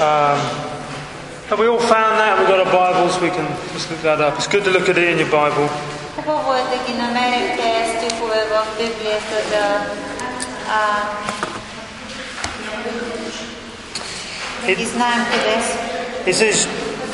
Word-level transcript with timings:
Um, 0.00 0.38
have 1.48 1.58
we 1.58 1.66
all 1.66 1.78
found 1.78 2.16
that? 2.16 2.38
We've 2.38 2.48
got 2.48 2.66
our 2.66 2.72
Bibles, 2.72 3.20
we 3.20 3.28
can 3.28 3.44
just 3.76 3.90
look 3.90 4.00
that 4.00 4.22
up. 4.22 4.36
It's 4.36 4.46
good 4.46 4.64
to 4.64 4.70
look 4.70 4.88
at 4.88 4.96
it 4.96 5.06
in 5.06 5.18
your 5.18 5.30
Bible. 5.30 5.68
It, 14.64 16.28
it 16.28 16.34
says, 16.40 16.64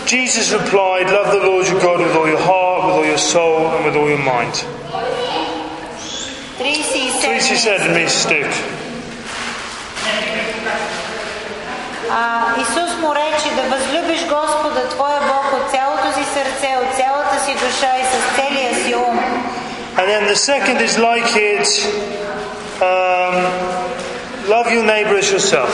Jesus 0.06 0.52
replied, 0.52 1.10
Love 1.10 1.34
the 1.34 1.44
Lord 1.44 1.66
your 1.66 1.80
God 1.80 1.98
with 1.98 2.14
all 2.14 2.28
your 2.28 2.38
heart, 2.38 2.86
with 2.86 2.94
all 2.94 3.04
your 3.04 3.18
soul, 3.18 3.74
and 3.74 3.84
with 3.84 3.96
all 3.96 4.08
your 4.08 4.22
mind. 4.22 4.54
367 6.62 7.92
means 7.92 8.12
stick. 8.12 8.46
А, 12.10 12.54
Исус 12.60 12.96
му 13.00 13.14
рече 13.14 13.50
да 13.56 13.62
възлюбиш 13.76 14.20
Господа 14.20 14.88
Твоя 14.88 15.20
Бог 15.20 15.52
от 15.52 15.70
цялото 15.70 16.12
си 16.14 16.24
сърце, 16.24 16.76
от 16.82 16.96
цялата 16.96 17.44
си 17.44 17.52
душа 17.52 17.92
и 18.00 18.04
с 18.04 18.36
целия 18.36 18.74
си 18.84 18.94
ум. 18.94 19.18
And 19.98 20.06
then 20.08 20.24
the 20.32 20.36
second 20.36 20.78
is 20.88 20.94
like 21.10 21.30
it 21.54 21.66
um, 22.90 23.34
love 24.52 24.68
your 24.76 24.84
neighbor 24.94 25.16
as 25.22 25.28
yourself. 25.36 25.70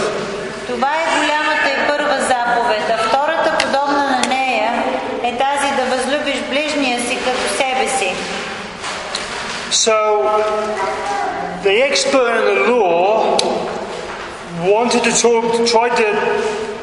Това 0.66 0.88
е 0.88 1.04
голямата 1.18 1.68
и 1.70 1.88
първа 1.88 2.18
заповед, 2.20 2.90
а 2.90 2.98
втората 3.08 3.58
подобна 3.58 4.04
на 4.10 4.28
нея 4.28 4.84
е 5.22 5.36
тази 5.36 5.74
да 5.76 5.96
възлюбиш 5.96 6.40
ближния 6.50 7.00
си 7.00 7.18
като 7.24 7.56
себе 7.56 7.88
си. 7.98 8.14
So, 9.70 9.98
the 11.64 11.74
expert 11.88 12.34
in 12.40 12.44
the 12.48 12.70
law 12.70 13.33
wanted 14.84 15.04
to 15.04 15.12
talk, 15.16 15.44
tried 15.66 15.96
to, 15.96 16.08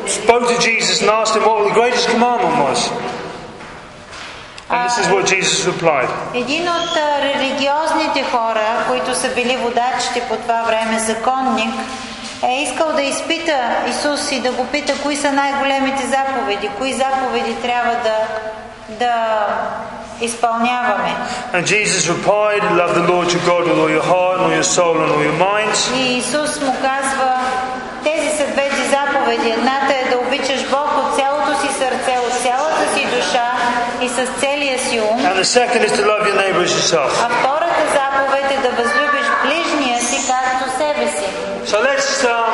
spoke 0.09 0.47
to 0.49 0.57
Jesus 0.59 1.01
and 1.01 1.09
asked 1.09 1.35
him 1.35 1.43
what 1.43 1.67
the 1.67 1.73
greatest 1.73 2.09
commandment 2.09 2.55
was. 2.65 2.89
And 4.69 4.89
this 4.89 4.97
is 4.97 5.07
what 5.13 5.25
Jesus 5.27 5.65
replied. 5.65 6.09
Един 6.33 6.69
от 6.69 6.95
религиозните 7.21 8.23
хора, 8.23 8.85
които 8.89 9.15
са 9.15 9.29
били 9.35 9.57
водачите 9.57 10.21
по 10.29 10.35
това 10.35 10.61
време, 10.61 10.99
законник, 10.99 11.73
е 12.43 12.61
искал 12.61 12.93
да 12.93 13.01
изпита 13.01 13.75
Исус 13.89 14.31
и 14.31 14.39
да 14.39 14.51
го 14.51 14.65
пита 14.67 14.93
кои 15.03 15.15
са 15.15 15.31
най-големите 15.31 16.07
заповеди, 16.07 16.69
кои 16.77 16.93
заповеди 16.93 17.55
трябва 17.61 17.95
да, 18.03 18.17
да 18.89 19.45
изпълняваме. 20.21 21.15
And 21.53 21.65
Jesus 21.65 22.07
replied, 22.07 22.61
Love 22.81 22.93
the 22.95 23.07
Lord 23.13 23.27
your 23.33 23.43
God 23.45 23.63
with 23.67 23.77
all 23.77 23.89
your 23.89 24.07
heart, 24.13 24.35
and 24.37 24.45
all 24.45 24.53
your 24.61 24.69
soul, 24.77 24.95
and 25.01 25.11
all 25.11 25.23
your 25.23 25.39
mind. 25.51 25.73
И 25.95 26.17
Исус 26.17 26.61
му 26.61 26.73
казва, 26.81 27.39
тези 28.03 28.29
са 28.37 28.45
двете 28.53 28.81
заповеди. 28.95 29.49
Едната 29.49 29.93
е 30.01 30.09
да 30.11 30.17
обичаш 30.17 30.61
Бог 30.69 30.89
от 31.01 31.15
цялото 31.17 31.51
си 31.61 31.69
сърце, 31.79 32.13
от 32.27 32.33
цялата 32.45 32.83
си 32.93 33.01
душа 33.15 33.47
и 34.01 34.09
с 34.09 34.19
целия 34.41 34.79
си 34.79 34.99
ум. 34.99 35.19
And 35.29 35.37
the 35.43 35.49
second 35.59 35.81
is 35.87 35.93
to 35.99 36.03
love 36.11 36.23
your 36.29 36.37
neighbor 36.43 36.63
as 36.67 36.73
yourself. 36.79 37.11
А 37.25 37.29
втората 37.39 37.83
заповед 37.97 38.51
е 38.51 38.57
да 38.67 38.69
възлюбиш 38.69 39.27
ближния 39.43 39.99
си 40.01 40.17
както 40.31 40.77
себе 40.77 41.07
си. 41.17 41.27
So 41.71 41.77
let's 41.89 42.09
um, 42.35 42.51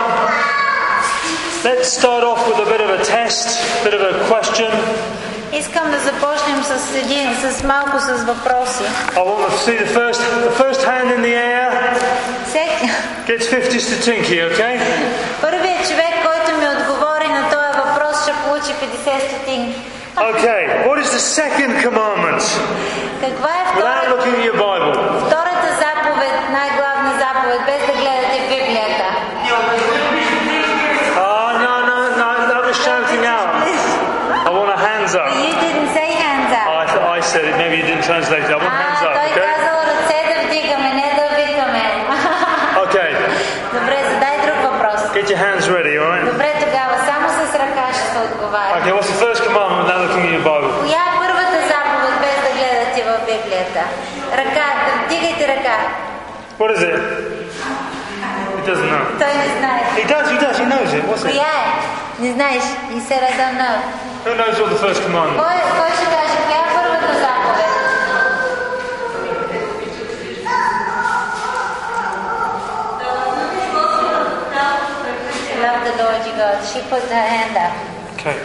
let's 1.70 1.88
start 2.00 2.24
off 2.32 2.42
with 2.50 2.60
a 2.66 2.68
bit 2.74 2.82
of 2.88 2.90
a 3.00 3.02
test, 3.16 3.48
bit 3.86 3.94
of 4.00 4.04
a 4.12 4.14
question. 4.32 4.72
Искам 5.54 5.92
да 5.92 6.00
започнем 6.00 6.64
с, 6.64 6.96
един, 6.96 7.36
с 7.36 7.64
малко 7.64 8.00
с 8.00 8.24
въпроси. 8.24 8.84
I 9.16 9.20
want 9.20 9.50
to 9.50 9.58
see 9.66 9.78
the 9.86 9.92
first 10.00 10.22
the 10.50 10.56
first 10.64 10.82
hand 10.92 11.08
in 11.16 11.22
the 11.28 11.36
air 11.54 11.70
Всек... 12.57 12.71
gets 13.27 13.47
50 13.51 13.79
стотинки, 13.79 14.35
okay? 14.35 14.81
Първият 15.41 15.89
човек, 15.89 16.15
който 16.27 16.59
ми 16.59 16.67
отговори 16.69 17.29
на 17.29 17.43
този 17.51 17.73
въпрос, 17.85 18.23
ще 18.23 18.33
получи 18.45 18.73
50 18.75 19.29
стотинки. 19.29 19.81
Okay, 20.17 20.63
what 20.87 20.97
is 21.05 21.09
the 21.19 21.23
second 21.41 21.73
commandment? 21.87 22.43
Каква 23.25 23.49
е 23.61 23.63
Without 23.65 23.77
втората, 23.77 24.11
looking 24.13 24.35
at 24.39 24.45
your 24.49 24.57
Bible. 24.67 24.93
втората 25.27 25.69
заповед, 25.83 26.35
най-главна 26.59 27.13
заповед, 27.23 27.61
без 27.67 27.81
да 27.89 27.93
гледате 28.01 28.37
в 28.45 28.49
Библията? 28.49 29.05
Oh, 31.33 31.51
no, 31.67 31.75
no, 31.91 31.99
no, 32.23 32.29
that 32.51 32.63
was 32.69 32.77
shouting 32.87 33.25
out. 33.37 33.49
I 34.49 34.51
want 34.59 34.71
a 34.79 34.81
hands 34.89 35.13
up. 35.21 35.29
You 35.47 35.55
didn't 35.67 35.91
say 35.99 36.09
hands 36.27 36.51
up. 36.61 36.67
I, 36.83 36.85
th- 36.93 37.05
I 37.17 37.21
said 37.33 37.45
it, 37.51 37.55
maybe 37.63 37.75
you 37.81 37.87
didn't 37.91 38.05
translate 38.11 38.45
What 56.59 56.71
is 56.71 56.83
it? 56.83 56.95
He 58.59 58.63
doesn't 58.71 58.91
know. 58.95 59.05
Той 59.19 59.33
не 59.43 59.49
знае. 59.59 59.81
He 60.01 60.05
does, 60.15 60.27
he 60.31 60.39
does, 60.45 60.57
he 60.63 60.67
knows 60.73 60.91
it. 60.99 61.03
What's 61.09 61.25
it? 61.25 61.33
Коя 61.33 61.53
е? 61.61 62.23
Не 62.23 62.33
знаеш. 62.33 62.63
И 62.97 63.01
се 63.01 63.15
I 63.15 63.33
don't 63.41 63.59
know. 63.63 63.77
Who 64.25 64.33
knows 64.41 64.55
what 64.61 64.71
the 64.75 64.81
first 64.87 65.01
commandment 65.07 65.39
Кой, 65.45 65.59
кой 65.79 65.91
ще 65.99 66.07
каже, 66.15 66.37
коя 66.47 66.61
е 66.67 66.75
първата 66.77 67.13
заповед? 67.25 67.73
Love 75.67 75.83
the 75.89 75.95
Lord 76.03 76.21
your 76.27 76.37
God. 76.43 76.59
She 76.71 76.81
put 76.93 77.03
her 77.17 77.27
hand 77.35 77.55
up. 77.67 77.75
Okay. 78.15 78.37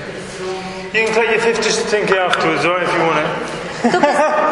You 0.93 1.05
can 1.05 1.13
take 1.13 1.29
your 1.29 1.39
50 1.39 1.69
stinky 1.69 2.15
afterwards, 2.15 2.65
alright, 2.65 2.83
if 2.87 2.93
you 2.95 3.01
want 3.09 3.19
it. 3.23 4.50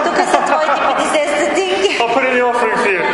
Тук, 1.09 1.09
тук 1.09 1.09
са 1.09 1.13
твоите 1.13 1.19
50 1.19 1.45
стотинки. 1.45 1.97
I'll 1.99 2.13
put 2.15 2.23
it 2.23 2.29
in 2.31 2.37
the 2.39 2.45
offering 2.51 2.77
for 2.83 2.91
you. 2.95 3.03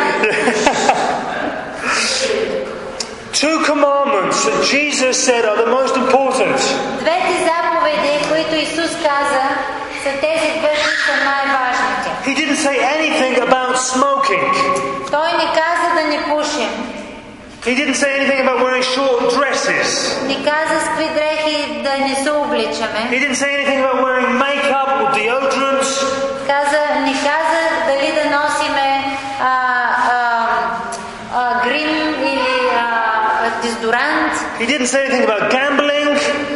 Two 3.42 3.56
commandments 3.70 4.38
that 4.46 4.58
Jesus 4.74 5.14
said 5.26 5.42
are 5.50 5.58
the 5.64 5.70
most 5.78 5.94
important. 5.96 6.56
Двете 7.00 7.34
заповеди, 7.48 8.12
които 8.30 8.54
Исус 8.54 8.92
каза, 9.08 9.44
са 10.02 10.10
тези 10.20 10.48
две, 10.58 10.72
които 10.82 11.00
са 11.06 11.16
най-важните. 11.24 12.08
He 12.28 12.34
didn't 12.40 12.60
say 12.68 12.76
anything 12.96 13.34
about 13.48 13.76
smoking. 13.76 14.52
Той 15.10 15.32
не 15.32 15.46
каза 15.60 15.88
да 15.96 16.02
не 16.08 16.18
пушим. 16.28 16.70
He 17.66 17.74
didn't 17.80 17.94
say 17.94 18.10
anything 18.18 18.40
about 18.44 18.58
wearing 18.64 18.82
short 18.94 19.20
dresses. 19.36 19.88
Не 20.26 20.34
каза 20.44 20.80
с 20.80 20.88
какви 20.88 21.08
дрехи 21.14 21.82
да 21.82 21.98
не 21.98 22.14
се 22.22 22.30
обличаме. 22.30 23.00
He 23.10 23.18
didn't 23.22 23.40
say 23.42 23.50
anything 23.58 23.78
about 23.84 23.98
wearing 24.06 24.30
makeup 24.46 24.88
or 25.00 25.06
deodorants. 25.16 25.90
Каза, 26.46 26.80
не 27.00 27.12
каза 27.12 27.75
а, 33.76 33.76
дезодорант. 33.76 34.32
He 34.60 34.66
didn't 34.66 34.86
say 34.94 35.00
anything 35.06 35.24
about 35.28 35.50
gambling. 35.52 36.08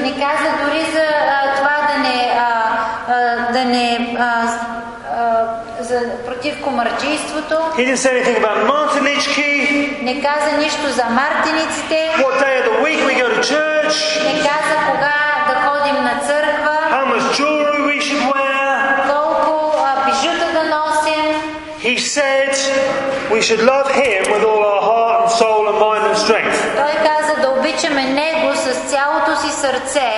Не 0.02 0.12
каза 0.12 0.50
дори 0.64 0.82
за 0.94 1.02
а, 1.28 1.54
това 1.56 1.76
да 1.92 1.98
не, 1.98 2.32
а, 2.38 2.72
а, 3.08 3.52
да 3.52 3.64
не 3.64 4.16
а, 4.20 4.46
с- 4.48 4.60
а, 5.16 5.44
за, 5.80 6.00
против 6.26 6.62
комарджийството. 6.62 7.54
He 7.54 7.84
didn't 7.86 8.02
say 8.06 8.12
anything 8.16 8.36
about 8.44 8.58
Martinichki. 8.72 10.02
Не 10.02 10.22
каза 10.22 10.56
нищо 10.56 10.86
за 10.88 11.04
мартиниците. 11.04 12.10
What 12.18 12.40
day 12.44 12.54
of 12.60 12.64
the 12.70 12.84
week 12.84 13.00
we 13.08 13.14
go 13.22 13.28
to 13.34 13.40
church. 13.52 14.24
Не 14.24 14.38
каза 14.40 14.74
кога 14.90 15.14
да 15.48 15.54
ходим 15.54 16.04
на 16.04 16.20
църква. 16.26 16.76
How 16.90 17.04
much 17.12 17.24
jewelry 17.40 17.80
we 17.90 18.00
should 18.00 18.22
wear. 18.32 19.06
Колко 19.10 19.74
а, 19.86 20.04
бижута 20.04 20.46
да 20.52 20.62
носим. 20.76 21.24
He 21.82 21.96
said 21.98 22.52
we 23.30 23.40
should 23.46 23.62
love 23.72 23.88
him 24.02 24.22
with 24.32 24.42
all 24.50 24.62
our 24.72 24.79
heart 24.79 24.79
and 24.79 24.79
soul 25.40 25.62
and 25.70 25.78
mind 25.86 26.04
and 26.10 26.16
strength. 26.26 26.58
Той 26.82 26.94
каза 27.08 27.34
да 27.42 27.48
обичаме 27.58 28.02
Него 28.04 28.54
с 28.54 28.90
цялото 28.90 29.36
си 29.42 29.50
сърце, 29.52 30.10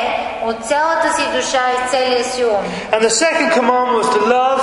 от 0.45 0.57
цялата 0.65 1.13
си 1.17 1.23
душа 1.37 1.65
и 1.77 1.89
целия 1.91 2.25
си 2.25 2.45
ум. 2.45 2.65
And 2.93 3.03
the 3.09 3.15
second 3.25 3.49
commandment 3.59 3.97
was 4.03 4.11
to 4.17 4.21
love 4.39 4.63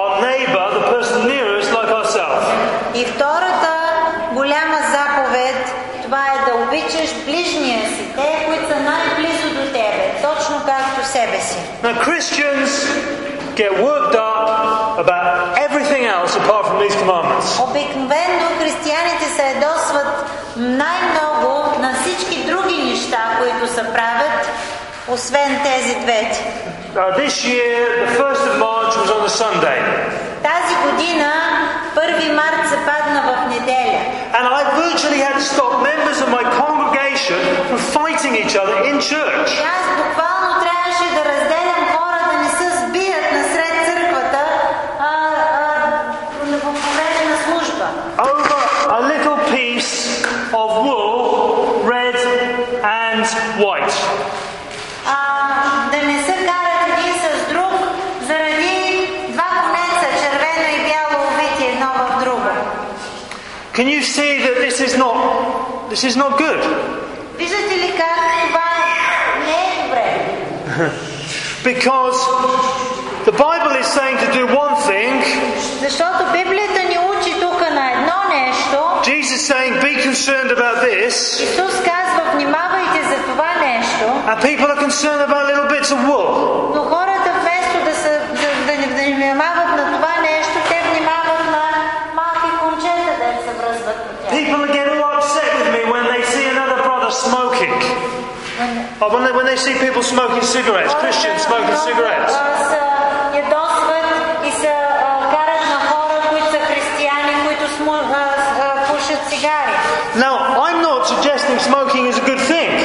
our 0.00 0.12
neighbour, 0.28 0.66
the 0.78 0.84
person 0.94 1.18
near 1.32 1.46
us, 1.60 1.66
like 1.76 1.90
ourselves. 2.00 2.46
И 2.94 3.04
втората 3.04 3.72
голяма 4.32 4.78
заповед, 4.94 5.74
това 6.04 6.24
е 6.26 6.50
да 6.50 6.56
обичаш 6.64 7.14
ближния 7.24 7.88
си, 7.88 8.04
те, 8.16 8.46
които 8.46 8.68
са 8.68 8.80
най-близо 8.80 9.48
до 9.54 9.72
тебе. 9.72 9.88
си. 11.40 11.56
Now, 11.82 11.94
Christians 12.06 12.70
get 13.56 13.72
worked 13.88 14.14
up 14.14 14.98
about 15.04 15.58
everything 15.66 16.04
else 16.16 16.36
apart 16.36 16.64
from 16.68 16.78
these 16.84 16.96
commandments. 17.02 17.48
Обикновено 17.62 18.41
християните 18.41 18.41
се 18.41 18.41
ядосват 18.41 18.41
най-много 20.77 21.79
на 21.79 21.93
всички 22.01 22.43
други 22.43 22.83
неща, 22.83 23.37
които 23.39 23.73
се 23.73 23.93
правят, 23.93 24.49
освен 25.07 25.59
тези 25.63 25.95
двете. 25.95 26.39
Uh, 26.95 27.17
this 27.17 27.35
year, 27.53 27.79
the 28.05 28.11
1st 28.23 28.43
of 28.49 28.55
March 28.67 28.93
was 29.01 29.09
on 29.17 29.23
a 29.31 29.33
Sunday. 29.41 29.79
Тази 30.49 30.75
година 30.85 31.29
1 31.95 32.33
март 32.35 32.69
се 32.69 32.77
падна 32.89 33.21
в 33.29 33.49
неделя. 33.49 33.99
And 34.37 34.45
I 34.59 34.61
virtually 34.83 35.19
had 35.27 35.35
to 35.41 35.45
stop 35.53 35.73
members 35.91 36.19
of 36.23 36.29
my 36.37 36.43
congregation 36.61 37.39
from 37.69 37.79
fighting 37.97 38.33
each 38.43 38.55
other 38.61 38.77
in 38.89 38.95
church. 39.11 39.49
И 39.61 39.63
аз 39.75 39.83
буквално 39.97 40.32
Can 63.73 63.87
you 63.87 64.03
see 64.03 64.37
that 64.37 64.55
this 64.61 64.79
is 64.79 64.95
not 64.97 65.89
this 65.89 66.03
is 66.03 66.15
not 66.15 66.37
good? 66.37 66.61
because 71.63 72.17
the 73.25 73.31
Bible 73.31 73.73
is 73.77 73.87
saying 73.87 74.17
to 74.21 74.29
do 74.31 74.45
one 74.53 74.75
thing. 74.85 75.21
Jesus 79.03 79.41
is 79.41 79.45
saying, 79.47 79.81
be 79.81 80.01
concerned 80.01 80.51
about 80.51 80.81
this. 80.81 81.41
And 84.29 84.41
people 84.41 84.65
are 84.65 84.77
concerned 84.77 85.21
about 85.21 85.47
little 85.47 85.67
bits 85.67 85.91
of 85.91 85.97
wool. 86.07 86.73
Oh, 99.03 99.11
when 99.11 99.25
they, 99.25 99.35
when 99.35 99.45
they 99.45 99.57
see 99.57 99.77
people 99.83 100.01
smoking 100.01 100.41
cigarettes, 100.41 100.95
Christians 101.03 101.43
smoking 101.43 101.75
cigarettes. 101.75 102.31
Now, 110.15 110.39
I'm 110.55 110.81
not 110.81 111.03
suggesting 111.05 111.59
smoking 111.59 112.05
is 112.05 112.17
a 112.17 112.23
good 112.23 112.39
thing. 112.47 112.79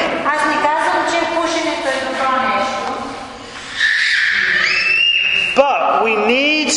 But 5.54 6.02
we 6.02 6.16
need 6.26 6.70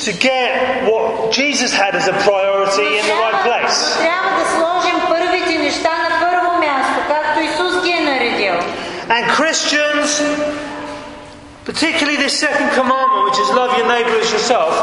to 0.00 0.12
get 0.16 0.90
what 0.90 1.34
Jesus 1.34 1.70
had 1.70 1.94
as 1.94 2.08
a 2.08 2.14
priority 2.24 2.96
in 2.96 3.04
the 3.04 3.12
right 3.12 3.44
place. 3.44 4.73
And 9.09 9.23
Christians, 9.37 10.21
particularly 11.65 12.17
this 12.25 12.35
second 12.45 12.69
commandment, 12.79 13.21
which 13.27 13.39
is 13.43 13.49
love 13.61 13.71
your 13.77 13.87
neighbour 13.87 14.15
as 14.23 14.31
yourself, 14.31 14.73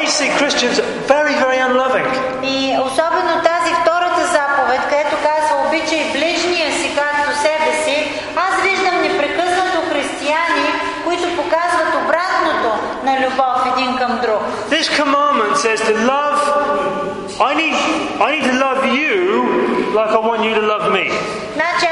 I 0.00 0.04
see 0.06 0.28
Christians 0.40 0.76
very, 1.14 1.34
very 1.44 1.58
unloving. 1.68 2.06
И 2.42 2.76
особено 2.86 3.32
тази 3.42 3.72
втората 3.80 4.22
заповед, 4.36 4.80
където 4.90 5.16
казва 5.28 5.56
обичай 5.66 6.02
ближния 6.12 6.72
си 6.72 6.88
както 6.96 7.30
себе 7.44 7.72
си, 7.84 7.96
аз 8.36 8.62
виждам 8.62 9.02
непрекъснато 9.02 9.78
християни, 9.90 10.68
които 11.04 11.36
показват 11.36 11.90
обратното 12.04 12.70
на 13.04 13.20
любов 13.20 13.56
един 13.76 13.96
към 13.96 14.20
друг. 14.22 14.42
This 14.70 14.88
commandment 15.00 15.56
says 15.64 15.80
to 15.90 15.94
love, 16.12 16.38
I 17.48 17.52
need, 17.60 17.76
I 18.26 18.28
need 18.34 18.46
to 18.50 18.56
love 18.66 18.82
you 19.00 19.14
like 19.98 20.12
I 20.18 20.20
want 20.28 20.42
you 20.48 20.54
to 20.60 20.64
love 20.72 20.86
me. 20.96 21.06
Значи 21.54 21.86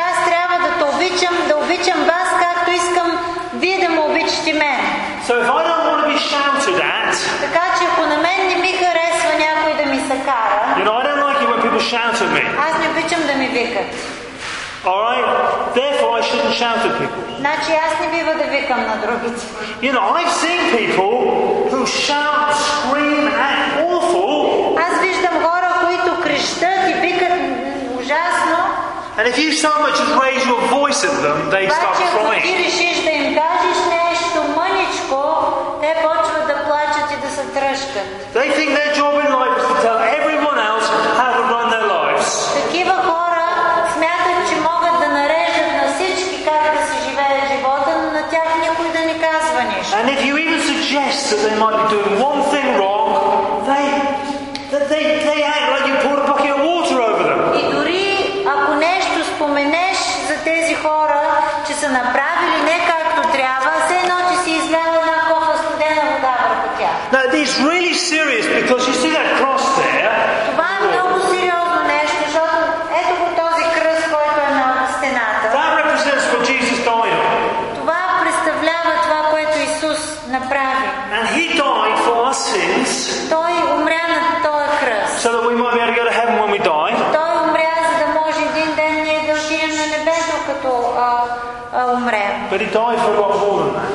Така 7.40 7.64
че 7.78 7.84
ако 7.92 8.00
на 8.00 8.16
мен 8.16 8.46
не 8.48 8.54
ми 8.56 8.72
харесва 8.72 9.32
някой 9.38 9.84
да 9.84 9.90
ми 9.90 10.00
се 10.00 10.16
кара, 10.24 10.60
you 10.78 10.84
know, 10.86 10.94
I 11.00 11.04
don't 11.06 11.22
like 11.26 11.40
it 11.42 11.48
when 11.50 11.60
people 11.66 11.84
shout 11.92 12.14
at 12.24 12.30
me. 12.36 12.42
аз 12.68 12.78
не 12.78 12.88
обичам 12.90 13.20
да 13.26 13.34
ми 13.34 13.48
викат. 13.48 13.86
Alright? 14.84 15.26
Therefore, 15.80 16.12
I 16.20 16.22
shouldn't 16.28 16.54
shout 16.62 16.80
at 16.88 16.94
people. 17.00 17.22
Значи 17.38 17.70
аз 17.86 18.00
не 18.00 18.18
бива 18.18 18.34
да 18.34 18.44
викам 18.44 18.80
на 18.80 18.96
другите. 18.96 19.40
You 19.82 19.92
know, 19.96 20.04
I've 20.18 20.34
seen 20.44 20.60
people 20.78 21.12
who 21.72 21.80
shout, 22.06 22.42
scream, 22.68 23.24
act 23.50 23.68
awful, 23.90 24.34
Аз 24.86 25.00
виждам 25.00 25.34
хора, 25.44 25.68
които 25.84 26.20
крещат 26.22 26.82
и 26.90 26.94
викат 26.94 27.30
м, 27.30 27.56
ужасно, 28.00 28.56
and 29.18 29.26
if 29.32 29.36
you 29.42 29.50
so 29.66 29.72
much 29.84 29.96
as 30.04 30.10
raise 30.24 30.44
your 30.52 30.62
voice 30.78 31.00
at 31.10 31.16
them, 31.24 31.38
they 31.54 31.64
start 31.68 31.94
обаче 31.94 32.02
ако 32.14 32.30
ти 32.30 32.48
crying. 32.48 32.58
решиш 32.66 33.04
да 33.04 33.10
им 33.10 33.34
кажеш 33.34 33.78
нещо 33.96 34.38
мъничко, 34.56 35.18
те 35.82 35.94
почват 36.02 36.13
тръщат. 37.55 38.07
They 38.39 38.49
think 38.57 38.69
their 38.79 38.91
job 38.99 39.13
in 39.23 39.29
life 39.39 39.55
is 39.61 39.65
to 39.71 39.75
tell 39.85 39.99
everyone 40.19 40.59
else 40.69 40.85
how 41.19 41.31
to 41.37 41.43
run 41.53 41.65
their 41.75 41.87
lives. 41.97 42.27
Такива 42.61 42.95
хора 43.09 43.45
смятат, 43.93 44.39
че 44.49 44.55
могат 44.69 44.95
да 45.03 45.07
нареждат 45.19 45.71
на 45.81 45.85
всички 45.93 46.35
как 46.49 46.63
да 46.75 46.81
си 46.87 46.95
живее 47.07 47.39
живота, 47.51 47.91
но 48.01 48.07
на 48.17 48.23
тях 48.33 48.49
никой 48.65 48.87
да 48.97 49.01
не 49.09 49.15
казва 49.25 49.61
нищо. 49.71 49.95
And 49.99 50.07
if 50.15 50.19
you 50.27 50.33
even 50.45 50.59
suggest 50.71 51.17
that 51.31 51.39
they 51.45 51.55
might 51.63 51.77
be 51.81 51.85
doing 51.95 52.13
one 52.29 52.41
thing 52.51 52.54
because 68.64 68.82
you 68.88 68.94
see 69.02 69.10
that 69.18 69.28
cross 69.38 69.64
there. 69.82 70.10
Това 70.50 70.68
е 70.76 70.80
много 70.90 71.14
сериозно 71.30 71.80
нещо, 71.94 72.16
защото 72.26 72.56
ето 73.00 73.12
го 73.20 73.26
този 73.42 73.64
кръст, 73.76 74.04
който 74.16 74.36
е 74.48 74.52
на 74.60 74.88
стената. 74.96 75.44
That 75.58 75.72
represents 75.80 76.24
what 76.32 76.42
Jesus 76.52 76.78
died 76.90 77.14
on. 77.20 77.34
Това 77.74 78.00
представлява 78.22 78.92
това, 79.04 79.20
което 79.30 79.54
Исус 79.68 80.00
направи. 80.28 80.86
And 81.16 81.24
he 81.36 81.44
died 81.64 81.96
for 82.04 82.14
our 82.26 82.34
sins 82.50 82.90
Той 83.36 83.52
умря 83.76 84.04
на 84.16 84.22
този 84.48 84.70
кръст. 84.80 85.12
so 85.24 85.28
that 85.34 85.42
we 85.48 85.54
might 85.60 85.74
be 85.76 85.80
able 85.82 85.92
to 85.94 85.98
go 86.00 86.04
to 86.10 86.14
heaven 86.20 86.34
when 86.40 86.50
we 86.56 86.60
die. 86.74 86.92
Той 87.18 87.30
умря, 87.46 87.72
за 87.90 87.94
да 88.02 88.08
може 88.20 88.40
един 88.50 88.68
ден 88.78 88.92
ние 89.06 89.20
да 89.28 89.32
отидем 89.40 89.70
на 89.80 89.86
небето, 89.96 90.34
като 90.48 90.70
а, 90.98 91.08
а, 91.78 91.92
умрем. 91.92 92.32
But 92.52 92.60
he 92.64 92.68
died 92.80 92.98
for 93.04 93.12
a 93.16 93.20
lot 93.24 93.34
more 93.44 93.58
than 93.62 93.72
that. 93.78 93.90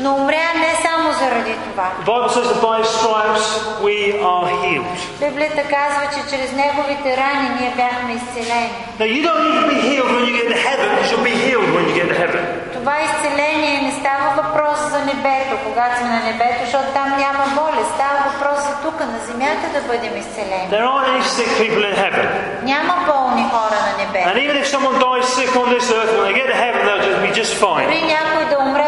Но 0.00 0.14
умря 0.16 0.48
не 0.54 0.70
само 0.82 0.95
Заради 1.23 1.53
това. 1.65 1.87
The 2.03 2.07
Bible 2.13 2.31
says 2.37 2.47
that 2.51 2.61
by 2.69 2.75
his 2.81 2.89
stripes 2.99 3.45
we 3.87 3.97
are 4.33 4.45
healed. 4.63 4.97
Библията 5.25 5.61
казва, 5.75 6.03
че 6.13 6.19
чрез 6.31 6.49
неговите 6.63 7.09
рани 7.21 7.47
ние 7.59 7.71
бяхме 7.81 8.11
изцелени. 8.19 8.71
Now, 8.99 9.07
you 9.15 9.21
don't 9.27 9.41
need 9.45 9.57
to 9.63 9.67
be 9.75 9.79
healed 9.89 10.09
when 10.15 10.23
you 10.27 10.33
get 10.39 10.47
to 10.55 10.59
heaven 10.67 10.85
because 10.93 11.09
you'll 11.11 11.29
be 11.33 11.37
healed 11.45 11.69
when 11.75 11.83
you 11.89 11.95
get 11.99 12.07
to 12.13 12.17
heaven. 12.23 12.43
Това 12.77 12.95
изцеление 13.09 13.81
не 13.81 13.91
става 14.01 14.27
въпрос 14.41 14.77
за 14.93 14.99
небето, 14.99 15.53
когато 15.67 15.97
сме 15.99 16.09
на 16.09 16.21
небето, 16.29 16.59
защото 16.65 16.87
там 16.93 17.09
няма 17.23 17.43
болест. 17.59 17.89
Става 17.97 18.17
въпрос 18.29 18.57
за 18.67 18.73
тук, 18.83 18.97
на 18.99 19.19
земята 19.29 19.65
да 19.75 19.81
бъдем 19.89 20.13
изцелени. 20.17 20.67
There 20.71 20.85
aren't 20.91 21.07
any 21.13 21.23
sick 21.37 21.49
people 21.61 21.83
in 21.91 21.95
heaven. 22.03 22.25
Няма 22.63 22.93
болни 23.09 23.43
хора 23.53 23.77
на 23.87 23.93
небето. 24.01 24.29
And 24.29 24.37
even 24.45 24.55
if 24.61 24.65
someone 24.75 24.97
dies 25.07 25.25
sick 25.37 25.51
on 25.61 25.67
this 25.75 25.87
earth, 25.97 26.11
when 26.17 26.25
they 26.27 26.35
get 26.41 26.47
to 26.55 26.59
heaven, 26.65 26.81
they'll 26.87 27.05
just 27.09 27.19
be 27.27 27.31
just 27.41 27.53
fine. 27.63 27.85
Дори 27.87 28.01
някой 28.15 28.43
да 28.51 28.57
умре 28.65 28.87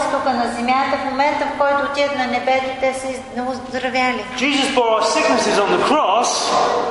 болест 0.00 0.06
тук 0.12 0.24
на 0.24 0.46
земята, 0.56 0.96
в 1.02 1.04
момента 1.04 1.44
в 1.46 1.58
който 1.58 1.90
отидат 1.90 2.16
на 2.18 2.26
небето, 2.26 2.66
те 2.80 2.94
са 2.94 3.06
из- 3.08 3.20
оздравяли. 3.48 4.24
Jesus 4.38 4.68
bore 4.76 4.90
our 4.96 5.04
sicknesses 5.14 5.56
on 5.64 5.68
the 5.76 5.82
cross 5.90 6.30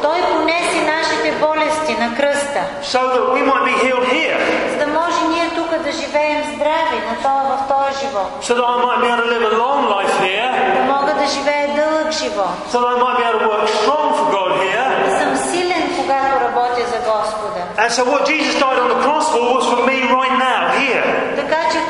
Той 0.02 0.20
понеси 0.32 0.80
нашите 0.94 1.32
болести 1.42 1.94
на 2.04 2.16
кръста, 2.16 2.62
so 2.84 3.00
that 3.14 3.24
we 3.34 3.42
might 3.52 3.64
be 3.72 3.75
healed 3.86 4.06
here. 4.18 4.40
за 4.72 4.78
да 4.86 4.88
може 4.88 5.22
ние 5.34 5.50
тук 5.50 5.70
да 5.84 5.92
живеем 5.92 6.44
здрави 6.56 6.98
на 7.10 7.16
това, 7.18 7.42
в 7.52 7.68
този 7.72 8.06
живот. 8.06 8.30
So 8.42 8.52
that 8.58 8.66
I 8.74 8.78
might 8.86 9.00
be 9.04 9.08
able 9.14 9.24
to 9.28 9.30
live 9.36 9.46
a 9.54 9.58
long 9.66 9.82
life 9.96 10.16
here. 10.28 10.50
Да 10.78 10.94
мога 10.94 11.14
да 11.14 11.25
живея 11.28 11.68
дълъг 11.75 12.12
живот. 12.12 12.54
So 12.72 12.78
that 12.82 12.90
I 12.96 13.00
might 13.04 13.18
be 13.20 13.24
able 13.30 13.40
to 13.40 13.50
work 13.54 13.68
strong 13.82 14.08
for 14.18 14.25
God 14.38 14.52
here. 14.64 14.86
Да 15.10 15.20
съм 15.20 15.52
силен, 15.52 15.84
когато 15.98 16.34
работя 16.46 16.82
за 16.94 16.98
Господа. 17.12 17.62
And 17.84 17.90
so 17.98 18.02
what 18.12 18.22
Jesus 18.32 18.54
died 18.64 18.80
on 18.84 18.90
the 18.96 19.00
cross 19.06 19.25
for 19.34 19.42
was 19.54 19.64
for 19.72 19.82
me 19.90 19.98
right 20.20 20.36
now, 20.50 20.62
here. 20.82 21.04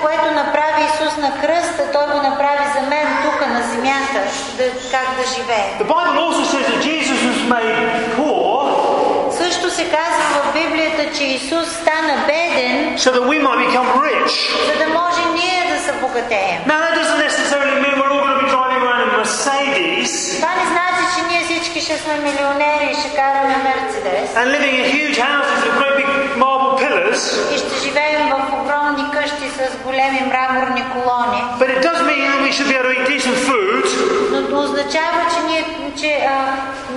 което 0.02 0.26
направи 0.42 0.82
Исус 0.90 1.16
на 1.16 1.30
кръста, 1.40 1.82
Той 1.92 2.06
го 2.06 2.18
направи 2.28 2.64
за 2.74 2.80
мен 2.92 3.06
тук 3.24 3.40
на 3.48 3.62
земята, 3.72 4.20
да, 4.58 4.64
как 4.90 5.08
да 5.18 5.24
живее. 5.34 5.70
The 5.80 5.88
Bible 5.94 6.18
also 6.26 6.44
says 6.52 6.64
that 6.70 6.80
Jesus 6.90 7.18
was 7.28 7.40
made 7.54 7.76
poor. 8.16 8.50
Също 9.42 9.70
се 9.70 9.84
казва 9.84 10.24
в 10.42 10.52
Библията, 10.52 11.18
че 11.18 11.24
Исус 11.24 11.66
стана 11.80 12.14
беден, 12.26 12.98
so 12.98 13.08
that 13.14 13.24
we 13.30 13.36
might 13.46 13.60
become 13.66 13.88
rich. 14.06 14.34
за 14.68 14.74
да 14.84 14.88
може 14.98 15.22
ние 15.34 15.60
да 15.72 15.78
се 15.84 15.92
богатеем. 15.92 16.60
Това 20.40 20.54
не 20.60 20.66
значи, 20.74 21.02
че 21.14 21.20
ние 21.28 21.40
всички 21.44 21.80
ще 21.80 21.98
сме 21.98 22.14
милионери 22.16 22.90
и 22.92 22.94
ще 23.00 23.16
караме 23.16 23.56
Мерцедес. 23.66 24.30
And 24.40 24.48
living 24.56 24.74
in 24.80 24.86
huge 24.96 25.18
houses 25.28 25.58
with 25.64 25.74
great 25.80 25.96
big 26.00 26.10
marble 26.44 26.59
pillars, 26.89 27.21
и 27.53 27.57
ще 27.57 27.75
живеем 27.83 28.29
в 28.29 28.53
огромни 28.53 29.03
къщи 29.13 29.49
с 29.49 29.83
големи 29.85 30.21
мраморни 30.29 30.83
колони. 30.93 31.41
but 31.59 31.69
it 31.69 31.81
does 31.87 31.99
mean 32.09 32.25
that 32.31 32.41
we 32.45 32.51
should 32.55 32.69
be 32.71 32.75
able 32.79 32.89
to 32.89 32.95
eat 32.97 33.07
decent 33.13 33.37
food 33.47 33.85
Но 34.51 34.59
означава, 34.59 35.19
че 35.33 35.39
ние, 35.47 35.63
че, 35.99 36.27
а, 36.29 36.37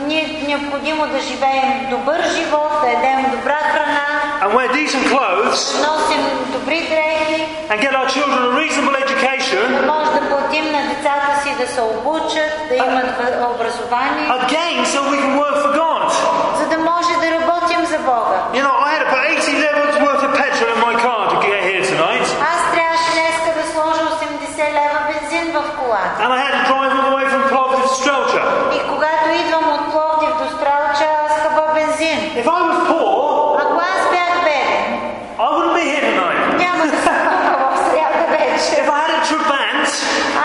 ние 0.06 0.20
е 0.42 0.46
необходимо 0.48 1.06
да 1.06 1.20
живеем 1.20 1.86
добър 1.90 2.20
живот, 2.36 2.70
да 2.82 2.88
едем 2.88 3.30
добра 3.30 3.58
храна, 3.72 4.06
and 4.42 4.50
wear 4.56 4.68
decent 4.72 5.04
clothes 5.12 5.60
носим 5.86 6.22
добри 6.52 6.80
дрехи, 6.80 7.46
and 7.70 7.78
get 7.80 7.92
our 7.92 8.06
children 8.08 8.40
a 8.42 8.52
reasonable 8.60 8.96
education 9.06 9.62
да 9.80 9.86
може 9.92 10.10
да 10.10 10.28
платим 10.28 10.64
на 10.72 10.82
децата 10.82 11.30
си 11.42 11.50
да 11.60 11.66
се 11.66 11.80
обучат, 11.82 12.50
да 12.68 12.74
имат 12.76 13.06
в- 13.18 13.50
образование, 13.54 14.24
again 14.40 14.76
so 14.86 14.98
we 15.12 15.16
can 15.22 15.34
work 15.38 15.56
for 15.64 15.72
God. 15.76 16.08
за 16.58 16.66
да 16.68 16.78
може 16.90 17.12
да 17.22 17.30
работим 17.30 17.86
за 17.86 17.98
Бога. 17.98 18.36
You 18.54 18.62
know, 18.66 18.74
I 18.86 18.90
had 18.94 19.02
to 19.02 19.08
put 19.12 19.22
If 32.42 32.46
I 32.56 32.60
was 32.68 32.78
poor, 32.90 33.60
Ако 33.62 33.76
аз 33.92 34.02
бях 34.14 34.34
беден, 34.46 34.82
I 35.38 35.46
wouldn't 35.54 35.74
be 35.78 35.84
here 35.92 36.04
tonight. 36.10 36.40
няма 36.64 36.84
да 36.92 36.98
съм 37.06 37.16
тук 37.28 37.58
в 37.62 37.76
сряда 37.90 38.24
вечер. 38.36 38.76
If 38.82 38.88
I 38.94 38.98
had 39.02 39.12
a 39.18 39.20
Trabant, 39.28 39.86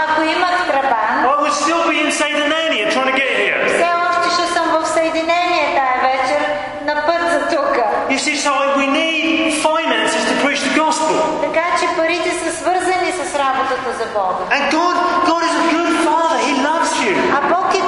Ако 0.03 0.21
имах 0.35 0.57
трабан, 0.71 1.15
I 1.33 1.35
would 1.41 1.53
still 1.63 1.81
be 1.91 1.95
in 2.03 2.09
Satanania 2.21 2.85
trying 2.93 3.09
to 3.13 3.17
get 3.21 3.31
here. 3.43 3.59
все 3.67 3.89
още 4.09 4.27
ще 4.35 4.45
съм 4.55 4.65
в 4.75 4.87
Съединение 4.87 5.63
тая 5.77 5.95
вечер 6.09 6.41
на 6.89 6.95
път 7.07 7.21
за 7.33 7.39
тук. 7.55 7.73
You 8.13 8.19
see, 8.25 8.35
so 8.45 8.51
we 8.79 8.85
need 8.99 9.27
finances 9.67 10.23
to 10.29 10.33
preach 10.43 10.61
the 10.67 10.73
gospel. 10.83 11.17
Така 11.47 11.65
че 11.79 11.85
парите 11.97 12.31
са 12.31 12.49
свързани 12.59 13.11
с 13.19 13.35
работата 13.43 13.89
за 13.99 14.05
Бога. 14.17 14.43
And 14.55 14.63
God, 14.77 14.95
God 15.31 15.41
is 15.49 15.53
a 15.63 15.65
good 15.75 15.93
father. 16.07 16.37
He 16.47 16.53
loves 16.69 16.91
you. 17.05 17.13
А 17.37 17.41
Бог 17.53 17.67
е 17.75 17.81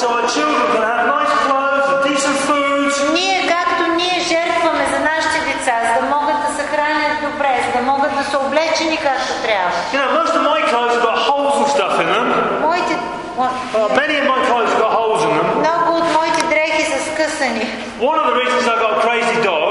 so 0.00 0.08
our 0.08 0.26
children 0.28 0.66
can 0.72 0.82
have 0.82 1.06
nice 1.06 1.34
clothes 1.46 1.86
and 1.92 2.00
decent 2.08 2.36
food. 2.48 2.90
Ние, 3.12 3.38
както 3.48 3.82
ние 3.92 4.20
жертваме 4.20 4.84
за 4.92 4.98
нашите 5.00 5.38
деца, 5.48 5.72
за 5.86 6.00
да 6.00 6.06
могат 6.16 6.36
да 6.46 6.54
се 6.56 6.62
хранят 6.66 7.14
добре, 7.22 7.52
за 7.66 7.80
да 7.80 7.86
могат 7.86 8.16
да 8.18 8.24
са 8.24 8.38
облечени 8.38 8.96
както 8.96 9.32
трябва. 9.44 9.70
You 9.92 9.98
know, 10.00 10.10
most 10.20 10.34
of 10.34 10.42
my 10.44 10.60
clothes 10.70 10.92
have 10.96 11.04
got 11.04 11.18
holes 11.28 11.54
and 11.60 11.68
stuff 11.76 11.94
in 12.02 12.08
them. 12.08 12.26
Моите, 12.60 12.94
мо- 13.38 13.54
Uh, 13.74 13.88
many 14.00 14.14
of 14.20 14.26
my 14.32 14.40
clothes 14.48 14.70
have 14.72 14.80
got 14.84 14.92
holes 15.00 15.20
in 15.26 15.32
them. 15.38 15.46
много 15.64 15.88
от 16.00 16.06
моите 16.16 16.42
дрехи 16.52 16.82
са 16.92 16.98
скъсани. 17.10 17.64
One 18.00 18.18
of 18.20 18.26
the 18.30 18.36
reasons 18.42 18.64
I 18.74 18.76
got 18.84 18.92
a 18.98 19.00
crazy 19.06 19.36
dog, 19.50 19.69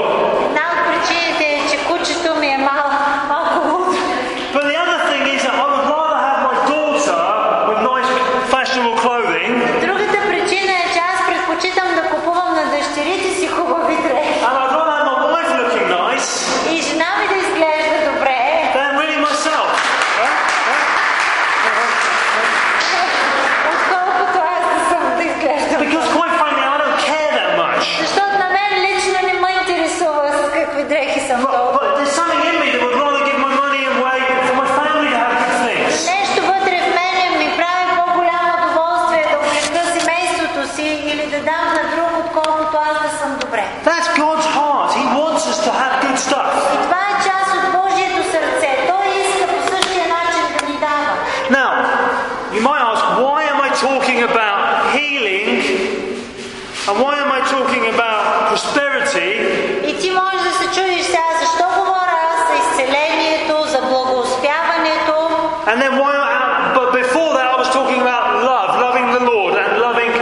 and 65.68 65.76
then 65.82 65.92
why 66.00 66.10
am 66.18 66.24
I, 66.30 66.32
but 66.78 66.88
before 67.02 67.30
that 67.36 67.46
I 67.54 67.56
was 67.62 67.68
talking 67.78 68.00
about 68.06 68.22
love, 68.50 68.70
loving 68.86 69.06
the 69.16 69.22
Lord 69.32 69.52
and 69.62 69.68
loving 69.86 70.12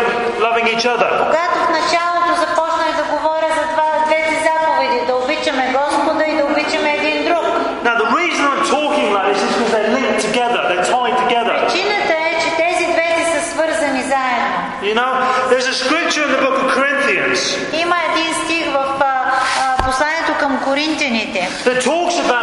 loving 0.47 0.66
each 0.75 0.87
other. 0.92 1.09
когато 1.26 1.56
в 1.66 1.71
началото 1.78 2.33
започнах 2.44 2.90
да 3.00 3.04
говоря 3.14 3.49
за 3.59 3.64
два, 3.73 3.88
двете 4.06 4.35
заповеди, 4.49 5.06
да 5.06 5.14
обичаме 5.14 5.64
Господа 5.78 6.25
и 6.25 6.37
да 6.37 6.44
обичаме 6.44 6.90
един 7.00 7.16
друг. 7.28 7.44
Now 7.88 7.97
the 8.04 8.11
reason 8.21 8.42
I'm 8.52 8.64
talking 8.76 9.09
like 9.16 9.26
this 9.33 9.42
is 9.47 9.52
because 9.56 9.73
they're 9.76 9.92
linked 9.99 10.21
together, 10.28 10.61
they're 10.71 10.88
tied 10.97 11.16
together. 11.25 11.54
Причината 11.66 12.14
е, 12.30 12.33
че 12.42 12.50
тези 12.64 12.85
двете 12.92 13.23
са 13.33 13.40
свързани 13.50 14.02
заедно. 14.12 14.50
You 14.90 14.94
know, 15.00 15.12
there's 15.50 15.68
a 15.75 15.76
scripture 15.85 16.23
in 16.26 16.30
the 16.37 16.40
book 16.44 16.56
of 16.62 16.66
Corinthians 16.76 17.40
Има 17.83 17.97
един 18.11 18.35
стих 18.44 18.73
в 18.73 18.76
а, 19.00 19.04
а, 19.61 19.85
посланието 19.87 20.33
към 20.38 20.61
Коринтяните, 20.64 21.49
that 21.64 21.80
talks 21.83 22.16
about, 22.26 22.38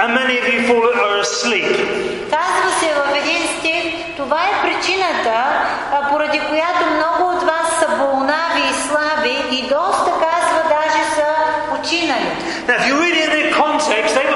and 0.00 0.14
many 0.14 0.38
of 0.40 0.46
you 0.52 0.60
fall, 0.68 0.86
are 1.04 1.18
asleep. 1.20 1.68
Казва 2.30 2.70
се 2.80 2.88
в 2.94 3.16
един 3.16 3.42
стих, 3.58 4.16
това 4.16 4.40
е 4.42 4.62
причината, 4.62 5.36
поради 6.10 6.40
която 6.48 6.84
много 6.96 7.36
от 7.36 7.42
вас 7.42 7.66
са 7.80 7.88
болнави 7.88 8.62
и 8.70 8.74
слаби 8.86 9.56
и 9.56 9.62
доста 9.62 10.10
казва 10.10 10.62
даже 10.68 11.02
са 11.16 11.26
починали. 11.70 12.30
Now, 12.66 12.76
if 12.80 12.86
you 12.88 12.94
read 13.04 13.16
it 13.22 13.28
in 13.28 13.32
the 13.40 13.52
context, 13.64 14.10
they 14.18 14.29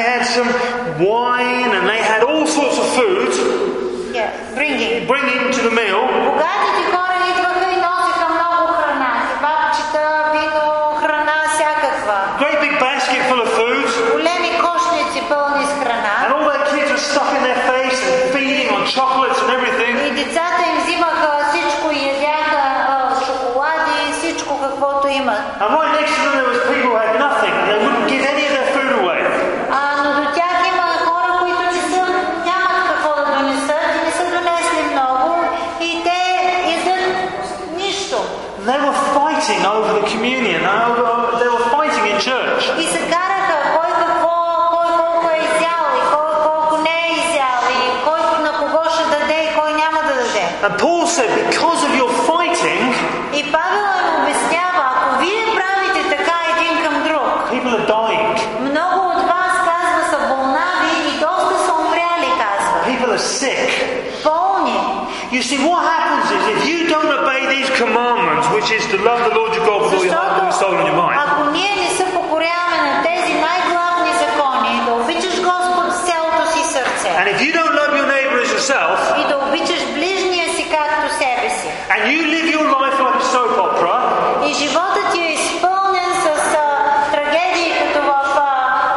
had 0.00 0.24
some 0.24 0.48
wine 1.04 1.70
and 1.76 1.88
they 1.88 1.98
had 1.98 2.22
all 2.22 2.46
sorts 2.46 2.78
of 2.78 2.86
food 2.96 3.32
Yeah, 4.14 4.32
bringing. 4.54 5.06
bringing 5.06 5.52
to 5.52 5.60
the 5.68 5.70
meal. 5.70 6.00
Богатите 6.32 6.82
хора 6.92 7.16
идваха 7.30 7.66
и 7.72 7.76
носиха 7.76 8.26
много 8.32 8.72
храна. 8.80 9.12
Кебабчета, 9.32 10.04
вино, 10.32 10.96
храна 11.00 11.38
всякаква. 11.54 12.18
Great 12.40 12.58
big 12.64 12.78
basket 12.80 13.20
full 13.28 13.40
of 13.46 13.50
food. 13.58 13.86
Големи 14.12 14.50
кошници 14.64 15.20
пълни 15.28 15.66
с 15.66 15.72
храна. 15.82 16.14
And 16.24 16.32
all 16.34 16.44
their 16.50 16.64
kids 16.72 16.90
were 16.94 17.04
stuffing 17.12 17.42
their 17.48 17.60
face 17.72 18.00
and 18.08 18.32
feeding 18.34 18.68
on 18.76 18.82
chocolates 18.96 19.38
and 19.42 19.50
everything. 19.58 19.94
И 20.06 20.10
децата 20.24 20.62
им 20.70 20.76
взимаха 20.84 21.28
всичко 21.50 21.86
и 21.92 21.98
ядяха 22.08 22.62
а, 22.88 23.14
шоколади 23.26 23.92
и 24.08 24.12
всичко 24.12 24.60
каквото 24.64 25.08
имат. 25.08 25.40
And 25.60 25.70
right 25.76 25.92
next 26.00 26.12
to 26.16 26.20
them 26.24 26.34
there 26.40 26.48
was 26.54 26.60
people 26.74 26.89
yourself, 78.60 78.98
и 79.20 79.28
да 79.28 79.36
обичаш 79.38 79.82
ближния 79.94 80.48
си 80.56 80.66
както 80.70 81.14
себе 81.14 81.48
си, 81.58 81.68
and 81.92 82.02
you 82.12 82.20
live 82.34 82.48
your 82.56 82.66
life 82.76 82.98
like 83.06 83.20
a 83.20 83.26
soap 83.32 83.56
opera, 83.66 83.98
и 84.48 84.54
животът 84.54 85.12
ти 85.12 85.20
е 85.20 85.32
изпълнен 85.32 86.10
с 86.24 86.26
а, 86.26 87.12
трагедии, 87.12 87.72
като 87.82 88.06
в 88.06 88.12
а, 88.36 88.42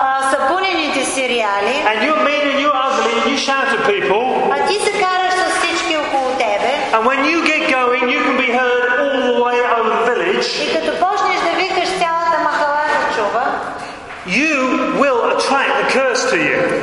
а, 0.01 0.31
сапунените 0.31 1.05
сериали, 1.05 1.73
and 1.89 1.97
you're 2.05 2.21
mean 2.27 2.43
and 2.51 2.59
you're 2.63 2.79
ugly 2.87 3.13
and 3.19 3.29
you 3.31 3.37
shout 3.47 3.69
at 3.75 3.81
people, 3.93 4.23
а 4.51 4.67
ти 4.67 4.75
се 4.85 4.91
караш 4.91 5.33
с 5.33 5.59
всички 5.59 5.97
около 5.97 6.29
тебе, 6.37 6.71
and 6.93 7.03
when 7.09 7.19
you 7.31 7.37
get 7.51 7.61
going, 7.77 8.03
you 8.13 8.19
can 8.25 8.37
be 8.45 8.49
heard 8.59 8.83
all 9.01 9.19
the 9.29 9.35
way 9.43 9.57
over 9.75 9.89
the 9.95 10.01
village, 10.11 10.63
и 10.63 10.73
като 10.73 10.91
почнеш 11.05 11.39
да 11.39 11.51
викаш 11.57 11.89
цялата 11.89 12.37
махала 12.43 12.81
да 12.93 13.15
чува, 13.15 13.45
you 14.27 14.55
will 15.01 15.19
attract 15.33 15.73
the 15.79 15.85
curse 15.95 16.23
to 16.31 16.37
you. 16.49 16.82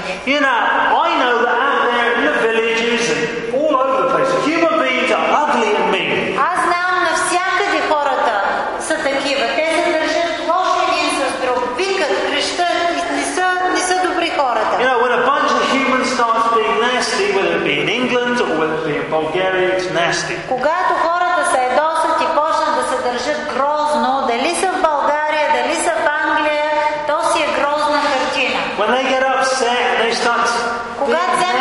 You 0.00 0.40
know, 0.40 0.60
I 1.04 1.08
know 1.20 1.34
that 1.44 1.56
out 1.68 1.80
there 1.88 2.08
in 2.16 2.22
the 2.30 2.36
villages 2.46 3.02
and 3.14 3.54
all 3.60 3.74
over 3.76 3.96
the 4.02 4.08
place, 4.14 4.30
human 4.48 4.74
beings 4.82 5.10
are 5.12 5.26
ugly 5.42 5.70
and 5.76 5.86
mean. 5.94 6.38
Аз 6.50 6.58
знам 6.68 6.94
навсякъде 7.10 7.80
хората 7.90 8.34
са 8.80 8.94
такива. 9.08 9.44
Те 9.58 9.66
се 9.76 9.84
държат 9.96 10.32
лошо 10.48 10.80
един 10.88 11.10
с 11.20 11.40
друг. 11.44 11.60
Викат, 11.76 12.14
крещат 12.26 12.78
и 13.00 13.14
не 13.16 13.24
са, 13.34 13.46
не 13.74 13.80
са 13.80 13.96
добри 14.08 14.30
You 14.30 14.40
хората. 14.40 14.74
know, 14.84 14.96
when 15.04 15.12
a 15.20 15.24
bunch 15.32 15.50
of 15.58 15.62
humans 15.74 16.08
starts 16.16 16.46
being 16.56 16.76
nasty, 16.90 17.24
whether 17.36 17.54
it 17.60 17.64
be 17.70 17.76
in 17.84 17.88
England 18.00 18.36
or 18.44 18.50
whether 18.60 18.76
it 18.80 18.86
be 18.90 18.94
in 19.02 19.08
Bulgaria, 19.18 19.68
it's 19.76 19.88
nasty. 20.02 20.34
Когато 20.48 20.89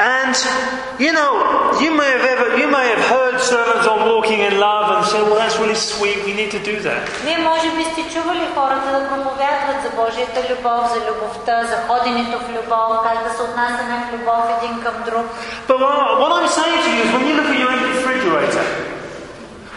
And 0.00 0.36
you 0.98 1.12
know, 1.16 1.32
you 1.80 1.90
may 2.00 2.10
have 2.16 2.26
ever, 2.34 2.46
you 2.60 2.68
may 2.68 2.86
have 2.94 3.04
heard 3.14 3.40
sermons 3.40 3.86
on 3.88 3.98
walking 4.12 4.40
in 4.48 4.60
love 4.60 4.86
and 4.94 5.00
said, 5.06 5.22
"Well, 5.24 5.40
that's 5.42 5.58
really 5.62 5.80
sweet. 5.92 6.20
We 6.28 6.32
need 6.40 6.50
to 6.56 6.60
do 6.60 6.76
that." 6.86 7.00
Вие 7.24 7.38
може 7.38 7.68
би 7.76 7.84
сте 7.84 8.02
чували 8.14 8.46
хората 8.54 8.88
да 8.96 9.00
проповядват 9.08 9.78
за 9.84 9.90
Божията 10.00 10.40
любов, 10.50 10.80
за 10.94 11.00
любовта, 11.08 11.64
за 11.70 11.76
ходенето 11.86 12.38
в 12.38 12.48
любов, 12.56 12.90
как 13.06 13.16
да 13.24 13.30
се 13.36 13.42
отнасяме 13.42 13.96
в 14.04 14.12
любов 14.14 14.42
един 14.58 14.74
към 14.84 14.94
друг. 15.08 15.26
But 15.68 15.78
what 15.82 15.94
what 16.22 16.32
I'm 16.38 16.48
saying 16.60 16.80
to 16.86 16.90
you 16.94 17.02
is, 17.04 17.10
when 17.16 17.24
you 17.28 17.34
look 17.38 17.48
at 17.54 17.58
your 17.62 17.70
empty 17.74 17.88
refrigerator, 17.96 18.66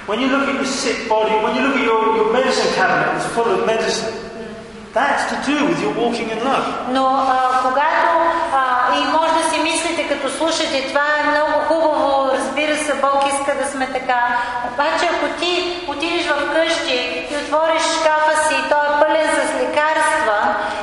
when 0.10 0.18
you 0.22 0.28
look 0.34 0.46
at 0.52 0.56
your 0.60 0.72
sick 0.84 0.98
body, 1.14 1.36
when 1.46 1.52
you 1.56 1.62
look 1.66 1.76
at 1.82 1.86
your, 1.92 2.02
your 2.20 2.30
medicine 2.40 2.70
cabinet, 2.80 3.08
it's 3.16 3.28
full 3.36 3.50
of 3.56 3.60
medicine. 3.74 4.12
That's 4.95 5.27
to 5.33 5.37
do 5.51 5.57
with 5.67 5.83
your 5.83 5.95
walking 6.03 6.31
in 6.31 6.41
love. 6.49 6.67
Но 6.89 7.07
а, 7.07 7.61
когато 7.63 8.09
а, 8.55 8.63
и 8.99 9.05
може 9.17 9.33
да 9.35 9.51
си 9.51 9.59
мислите, 9.63 10.09
като 10.09 10.31
слушате, 10.31 10.89
това 10.89 11.07
е 11.21 11.31
много 11.31 11.53
хубаво, 11.69 12.31
разбира 12.35 12.77
се, 12.77 12.95
Бог 12.95 13.19
иска 13.33 13.55
да 13.63 13.67
сме 13.71 13.87
така. 13.87 14.23
Обаче 14.73 15.05
ако 15.15 15.27
ти 15.41 15.83
отидеш 15.89 16.27
в 16.27 16.53
къщи 16.55 17.27
и 17.31 17.37
отвориш 17.37 17.83
шкафа 17.83 18.49
си 18.49 18.55
и 18.55 18.69
той 18.71 18.85
е 18.87 18.99
пълен 19.01 19.29
с 19.37 19.55
лекарства 19.63 20.39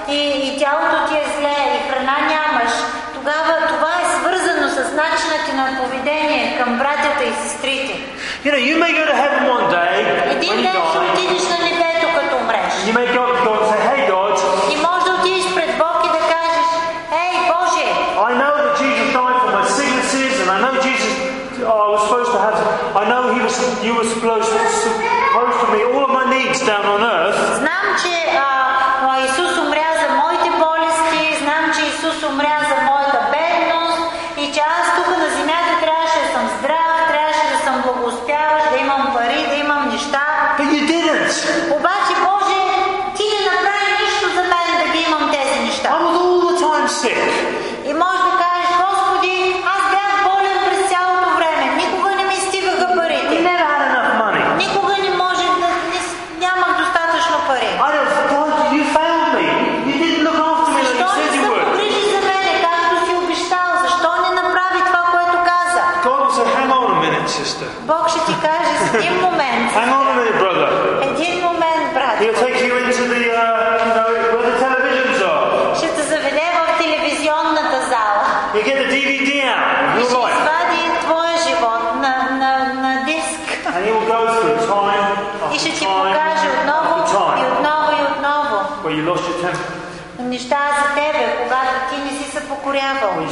и, 0.10 0.20
и 0.48 0.60
тялото 0.60 0.98
ти 1.08 1.16
е 1.18 1.26
зле 1.38 1.58
и 1.76 1.90
храна 1.90 2.18
нямаш, 2.34 2.72
тогава 3.14 3.54
това 3.68 3.92
е 4.02 4.12
свързано 4.18 4.68
с 4.70 4.78
начина 5.02 5.36
ти 5.46 5.56
на 5.56 5.78
поведение 5.84 6.58
към 6.60 6.78
братята 6.78 7.24
и 7.24 7.34
сестрите. 7.44 7.94
You 8.46 8.52
know, 8.54 8.62
you 8.70 8.76
may 8.84 8.92
go 9.00 9.04
to 9.12 9.16
heaven 9.22 9.44
one 9.56 9.68
day 9.70 9.96
Един 10.36 10.56
ден 10.62 10.78
ще 10.90 10.98
отидеш 10.98 11.44
на 11.50 11.61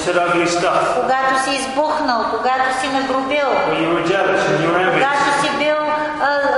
said 0.09 0.17
ugly 0.17 0.47
stuff, 0.59 0.83
когато 1.01 1.33
си 1.45 1.51
избухнал, 1.61 2.21
когато 2.37 2.81
си 2.81 2.89
нагрубил, 2.97 3.49
when 3.71 3.79
you 3.83 3.91
were 3.95 4.07
jealous 4.13 4.43
and 4.51 4.57
you 4.63 4.69
were 4.73 4.81
envious. 4.85 5.03
когато 5.03 5.25
си 5.41 5.49
бил, 5.59 5.77
а, 5.78 5.78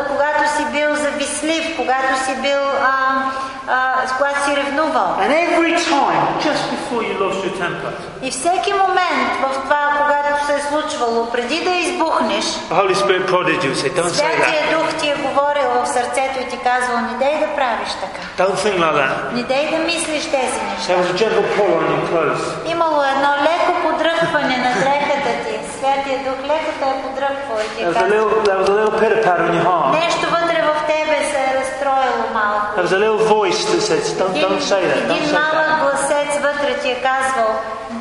когато 0.09 0.57
си 0.57 0.65
бил 0.73 0.95
завистлив, 0.95 1.77
когато 1.77 2.25
си 2.25 2.35
бил, 2.43 2.63
а, 2.83 3.23
а, 3.69 4.07
с 4.09 4.13
когато 4.13 4.45
си 4.45 4.57
ревнувал. 4.57 5.11
And 5.25 5.31
every 5.47 5.73
time, 5.95 6.23
just 6.49 6.63
before 6.75 7.03
you 7.09 7.15
lost 7.25 7.39
your 7.45 7.55
temper, 7.63 7.93
И 8.23 8.31
всеки 8.31 8.73
момент 8.73 9.29
в 9.43 9.63
това, 9.63 9.83
когато 10.03 10.47
се 10.47 10.55
е 10.55 10.61
случвало, 10.71 11.31
преди 11.33 11.61
да 11.65 11.71
избухнеш, 11.71 12.45
the 12.45 12.77
Holy 12.83 12.95
Spirit 12.95 13.25
prodded 13.31 13.59
you 13.65 13.71
and 13.73 13.77
said, 13.83 13.93
Don't 14.01 14.11
say 14.11 14.15
Святия 14.15 14.63
that. 14.63 14.79
Дух 14.79 14.95
ти 15.01 15.09
е 15.11 15.15
говорил 15.15 15.69
в 15.85 15.87
сърцето 15.89 16.37
и 16.41 16.49
ти 16.51 16.59
казвал, 16.59 16.99
не 17.01 17.19
дей 17.25 17.35
да 17.41 17.49
правиш 17.55 17.91
така. 18.05 18.21
Don't 18.45 18.57
think 18.65 18.77
like 18.79 18.97
that. 19.01 19.33
Не 19.33 19.43
дей 19.43 19.71
да 19.71 19.79
мислиш 19.79 20.25
тези 20.25 20.59
неща. 20.69 20.87
There 20.89 20.99
was 21.03 21.09
a 21.15 21.17
gentle 21.23 21.47
pull 21.57 21.71
on 21.79 21.85
your 21.93 22.03
clothes. 22.11 22.71
Имало 22.71 23.03
едно 23.03 23.31
леко 23.49 23.73
подръпване 23.83 24.57
на 24.57 24.73
дрехата 24.81 25.33
ти. 25.45 25.60
Святия 25.82 26.20
Дух 26.26 26.40
леко 26.50 26.72
те 26.80 26.90
е 26.96 27.02
подръпвал 27.04 27.58
и 27.66 27.70
ти 27.76 27.82
е 27.84 27.86
in 27.86 29.54
your 29.58 29.66
heart. 29.70 29.92
нещо 30.02 30.26
вътре 30.38 30.58
в 30.70 30.74
тебе 30.92 31.18
се 31.32 31.40
е 31.48 31.52
разстроило 31.60 32.24
малко. 32.34 32.66
There 32.76 32.86
was 32.88 32.94
a 33.00 33.02
little 33.06 33.24
voice 33.38 33.60
that 33.72 33.82
said, 33.90 34.02
Don't, 34.20 34.36
don't 34.46 34.62
say 34.72 34.82
that. 34.92 35.02
Don't 35.12 35.28
say 35.34 35.42
that. 35.58 35.82
гласец 35.84 36.32
вътре 36.48 36.80
ти 36.82 36.90
е 36.92 36.98
казвал, 37.10 37.52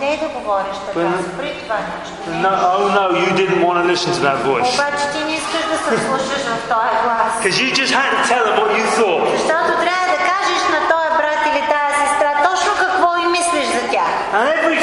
не 0.01 0.17
да 0.23 0.29
говориш 0.37 0.77
така, 0.87 1.09
спри 1.35 1.53
това 1.63 1.79
нещо. 1.91 2.15
Не. 2.31 2.43
No, 2.45 2.53
oh 2.77 2.87
no, 2.99 3.05
you 3.23 3.31
didn't 3.41 3.61
want 3.67 3.77
to 3.81 3.85
listen 3.93 4.11
to 4.19 4.23
that 4.29 4.39
voice. 4.51 4.73
Обаче 4.79 5.05
ти 5.15 5.21
не 5.29 5.33
искаш 5.41 5.65
да 5.73 5.79
се 5.87 5.95
слушаш 6.07 6.43
в 6.55 6.59
този 6.75 6.95
глас. 7.05 7.31
Because 7.41 7.59
you 7.63 7.69
just 7.81 7.93
had 8.01 8.11
to 8.17 8.21
tell 8.31 8.43
them 8.47 8.57
what 8.63 8.71
you 8.79 8.85
thought. 8.99 9.25
Защото 9.37 9.71
трябва 9.85 10.07
да 10.15 10.19
кажеш 10.31 10.63
на 10.77 10.81
този 10.93 11.11
брат 11.21 11.41
или 11.51 11.63
тая 11.75 11.91
сестра 12.03 12.31
точно 12.49 12.71
какво 12.85 13.09
и 13.25 13.27
мислиш 13.37 13.67
за 13.77 13.83
тях. 13.95 14.13
And 14.37 14.45
every 14.59 14.80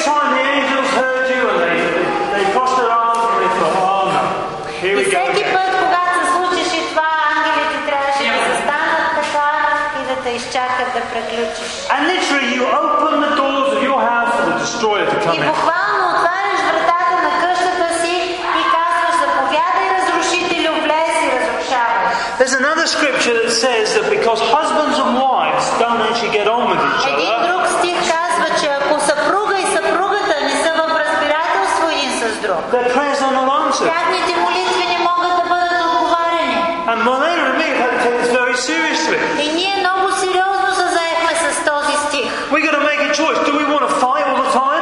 да 10.77 11.01
приключиш. 11.13 11.71
And 11.95 12.03
literally 12.13 12.49
you 12.57 12.65
open 12.83 13.15
the 13.27 13.33
doors 13.41 13.69
of 13.77 13.83
your 13.89 14.01
house 14.13 14.33
for 14.37 14.45
the 14.51 14.57
destroyer 14.65 15.07
to 15.13 15.17
И 15.17 15.25
come 15.27 15.39
in. 15.43 15.47
буквално 15.53 16.03
отваряш 16.13 16.61
вратата 16.69 17.17
на 17.27 17.33
къщата 17.43 17.89
си 18.03 18.17
и 18.61 18.65
казваш, 18.77 19.15
заповядай 19.23 19.87
разрушителю, 19.97 20.73
влез 20.85 21.15
и 21.27 21.29
разрушавай. 21.37 22.05
There's 22.41 22.57
another 22.65 22.87
scripture 22.97 23.35
that 23.41 23.51
says 23.65 23.87
that 23.97 24.07
because 24.17 24.41
husbands 24.57 24.97
and 25.05 25.11
wives 25.27 25.67
don't 25.83 26.01
actually 26.09 26.33
get 26.39 26.47
on 26.57 26.63
with 26.71 26.81
each 26.91 27.07
Един 27.15 27.29
other, 27.35 27.49
друг 27.49 27.65
стих 27.77 27.99
казва, 28.15 28.47
че 28.61 28.67
ако 28.81 29.01
съпруга 29.01 29.55
и 29.65 29.67
съпругата 29.77 30.35
не 30.49 30.55
са 30.65 30.71
в 30.81 30.83
разбирателство 31.03 31.85
един 31.97 32.13
с 32.21 32.41
друг, 32.45 32.61
their 32.75 32.89
prayers 32.97 33.21
are 33.27 33.35
not 33.39 33.49
answered. 33.63 33.89
тяхните 33.95 34.33
молитви 34.45 34.85
не 34.95 34.99
могат 35.09 35.33
да 35.41 35.45
бъдат 35.53 35.81
отговаряни. 35.89 36.59
And 36.93 36.99
Marlena 37.09 37.43
and 37.51 37.57
me 37.61 37.67
have 37.71 37.81
had 37.85 37.91
to 37.95 37.99
take 38.05 38.17
this 38.23 38.33
very 38.41 38.57
seriously. 38.69 39.19
И 39.45 39.53
ние 39.59 39.75
много 39.81 39.96
we 42.52 42.62
got 42.64 42.80
to 42.80 42.84
make 42.86 43.00
a 43.00 43.14
choice. 43.14 43.38
Do 43.46 43.58
we 43.58 43.66
want 43.66 43.88
to 43.90 43.94
fight 44.00 44.26
all 44.28 44.44
the 44.44 44.50
time? 44.52 44.77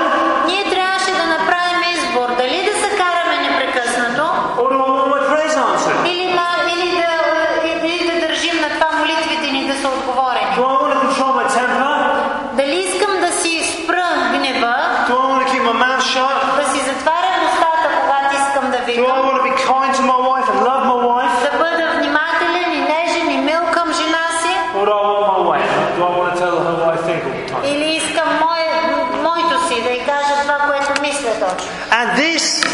това, 31.04 31.04
което 31.04 31.04
мисля 31.04 31.30
точно. 31.30 31.70
And 31.90 32.16
this 32.16 32.64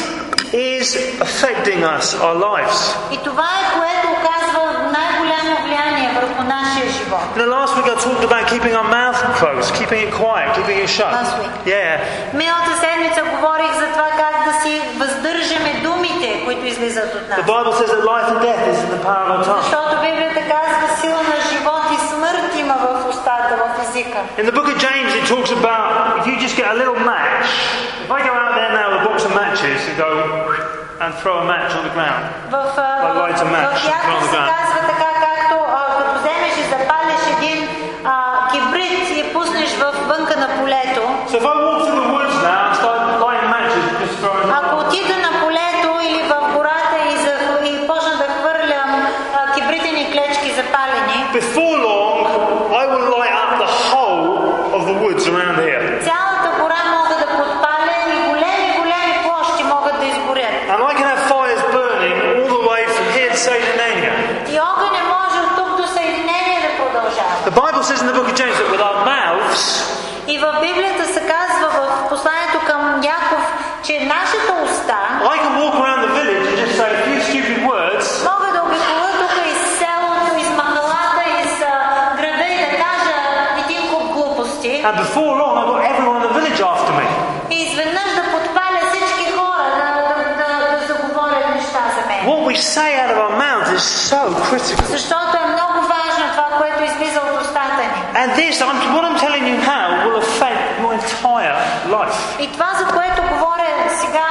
is 0.52 0.96
affecting 1.20 1.80
us, 1.84 2.04
our 2.20 2.36
lives. 2.48 2.96
И 3.10 3.18
това 3.24 3.48
е 3.60 3.78
което 3.78 4.08
оказва 4.16 4.90
най-голямо 4.92 5.56
влияние 5.64 6.10
върху 6.20 6.42
нашия 6.42 6.90
живот. 6.90 7.20
You 7.36 7.40
know, 7.40 7.50
last 7.60 7.74
week 7.76 7.88
I 7.94 7.96
talked 8.06 8.24
about 8.30 8.44
keeping 8.52 8.74
our 8.80 8.88
mouth 9.00 9.18
closed, 9.40 9.74
keeping 9.80 10.00
it 10.06 10.12
quiet, 10.22 10.48
keeping 10.58 10.78
it 10.84 10.88
shut. 10.98 11.12
Last 11.12 11.34
week. 11.40 11.52
Yeah. 11.74 12.00
Миналата 12.32 12.72
седмица 12.84 13.22
говорих 13.34 13.72
за 13.82 13.86
това 13.94 14.08
как 14.22 14.34
да 14.48 14.52
си 14.62 14.80
въздържаме 14.96 15.72
думите, 15.82 16.44
които 16.44 16.66
излизат 16.66 17.14
от 17.14 17.28
нас. 17.28 17.38
The 17.38 17.46
Bible 17.52 17.72
says 17.80 17.90
that 17.94 18.02
life 18.14 18.28
and 18.32 18.40
death 18.48 18.62
is 18.72 18.78
in 18.84 18.90
the 18.96 19.02
power 19.08 19.26
of 19.26 19.38
our 19.38 19.44
tongue. 19.44 19.62
Защото 19.62 20.00
Библията 20.06 20.40
казва 20.54 20.86
сила 21.00 21.22
на 21.32 21.38
живот 21.50 21.82
и 21.96 21.98
смърт 22.10 22.50
има 22.58 22.74
в 22.74 23.08
устата, 23.08 23.56
в 23.62 23.82
езика. 23.82 24.18
In 24.38 24.44
the 24.50 24.54
book 24.58 24.68
of 24.72 24.78
James, 24.88 25.10
it 25.18 25.24
talks 25.34 25.50
about 25.60 26.18
if 26.18 26.24
you 26.28 26.34
just 26.46 26.56
get 26.60 26.66
a 26.74 26.76
little 26.82 27.00
match. 27.12 27.48
If 28.10 28.10
I 28.18 28.20
go 28.28 28.32
out 28.42 28.52
there 28.58 28.72
now 28.78 28.86
with 28.92 29.00
a 29.02 29.04
box 29.08 29.18
of 29.28 29.32
matches 29.42 29.80
and 29.88 29.96
go 30.04 30.10
and 31.02 31.10
throw 31.20 31.34
a 31.44 31.46
match 31.52 31.72
on 31.78 31.82
the 31.88 31.94
ground, 31.96 32.22
В, 32.52 32.56
а, 32.56 32.88
Like 33.04 33.16
light 33.22 33.40
a 33.46 33.48
match 33.56 33.80
в 33.80 33.88
Яков 33.88 34.06
from 34.06 34.20
the 34.22 34.30
се 34.30 34.36
ground. 34.36 34.50
казва 34.54 34.80
така, 34.92 35.08
както 35.26 35.56
а, 35.78 35.82
като 35.98 36.10
вземеш 36.20 36.54
и 36.62 36.64
запалиш 36.72 37.22
един 37.36 37.58
а, 38.04 38.14
кибрид 38.52 39.08
и 39.10 39.18
я 39.20 39.32
пуснеш 39.32 39.70
в 39.82 39.84
вънка 40.10 40.34
на 40.44 40.48
полето. 40.58 41.02
so 41.30 41.34
if 41.40 41.44
I 41.44 41.54
and 84.80 84.96
before 84.96 85.36
long, 85.36 85.58
I've 85.58 85.68
got 85.68 85.84
everyone 85.84 86.16
in 86.16 86.28
the 86.28 86.34
village 86.38 86.60
after 86.60 86.92
me. 86.98 87.06
И 87.50 87.62
изведнъж 87.62 88.14
да 88.14 88.22
подпаля 88.22 88.80
всички 88.92 89.32
хора, 89.32 89.66
да, 89.80 89.88
да, 89.98 90.24
да, 90.40 90.76
да 90.76 90.86
заговорят 90.86 91.48
неща 91.54 91.82
за 91.96 92.02
мен. 92.08 92.20
What 92.26 92.42
we 92.50 92.56
say 92.74 92.90
out 93.02 93.10
of 93.14 93.18
our 93.24 93.34
mouths 93.44 93.70
is 93.78 93.84
so 94.10 94.22
critical. 94.48 94.84
Защото 94.86 95.36
е 95.36 95.46
много 95.46 95.78
важно 95.96 96.24
това, 96.30 96.48
което 96.58 96.84
излиза 96.84 97.20
от 97.20 97.40
устата 97.40 97.82
ни. 97.92 98.00
And 98.20 98.28
this, 98.40 98.54
I'm, 98.62 98.78
what 98.94 99.04
I'm 99.08 99.18
telling 99.26 99.44
you 99.50 99.56
now, 99.74 99.86
will 100.04 100.18
affect 100.26 100.62
your 100.82 100.92
entire 101.00 101.56
life. 101.96 102.40
И 102.40 102.52
това, 102.52 102.68
за 102.78 102.84
което 102.86 103.22
говоря 103.32 103.90
сега, 104.00 104.26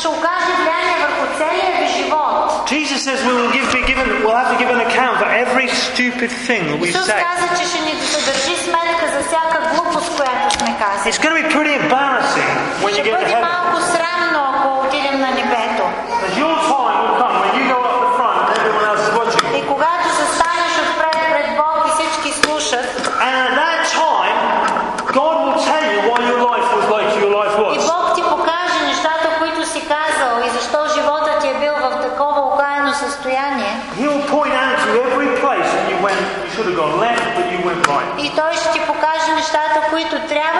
ще 0.00 0.08
окаже 0.08 0.52
влияние 0.60 0.96
върху 1.04 1.24
целия 1.38 1.70
ви 1.80 1.86
живот. 1.96 2.68
Jesus 2.70 3.00
says 3.06 3.18
we 3.28 3.32
will 3.38 3.52
give, 3.56 3.66
be 3.78 3.82
given, 3.92 4.06
we'll 4.22 4.38
have 4.42 4.50
to 4.54 4.58
give 4.62 4.70
an 4.76 4.82
account 4.88 5.14
for 5.22 5.28
every 5.44 5.68
stupid 5.86 6.30
thing 6.46 6.62
that 6.70 6.78
we 6.82 6.88
Исус 6.88 7.06
say. 7.10 7.20
каза, 7.28 7.46
че 7.58 7.68
ще 7.70 7.80
ни 7.80 7.92
се 8.12 8.20
държи 8.30 8.56
сметка 8.64 9.04
за 9.14 9.20
всяка 9.28 9.58
глупост, 9.74 10.16
която 10.16 10.58
сме 10.58 10.70
казали. 10.82 11.12
It's 11.12 11.20
going 11.24 11.34
to 11.36 11.40
be 11.44 11.48
pretty 11.56 11.74
embarrassing 11.84 12.50
when 12.82 12.90
you 12.90 12.94
Ще 12.94 13.02
get 13.02 13.12
to 13.12 13.18
бъде 13.18 13.30
heaven. 13.34 13.59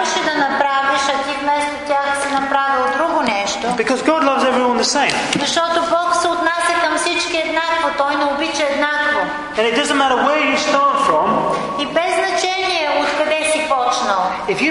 Трябваше 0.02 0.20
да 0.30 0.34
направиш, 0.46 1.02
а 1.14 1.16
ти 1.24 1.32
вместо 1.42 1.72
тях 1.86 2.06
си 2.22 2.28
направил 2.40 2.84
друго 2.98 3.22
нещо. 3.22 3.66
Because 3.82 4.02
God 4.10 4.22
loves 4.28 4.44
everyone 4.50 4.78
the 4.84 4.90
same. 4.98 5.14
Защото 5.40 5.80
Бог 5.90 6.08
се 6.22 6.28
отнася 6.28 6.74
към 6.84 6.96
всички 6.96 7.36
еднакво, 7.36 7.88
Той 7.98 8.16
не 8.16 8.24
обича 8.24 8.62
еднакво. 8.72 9.20
And 9.56 9.64
it 9.70 9.74
doesn't 9.80 9.98
matter 10.02 10.18
where 10.26 10.42
you 10.50 10.58
start 10.68 10.96
from, 11.08 11.26
И 11.82 11.86
без 11.86 12.10
значение 12.20 12.72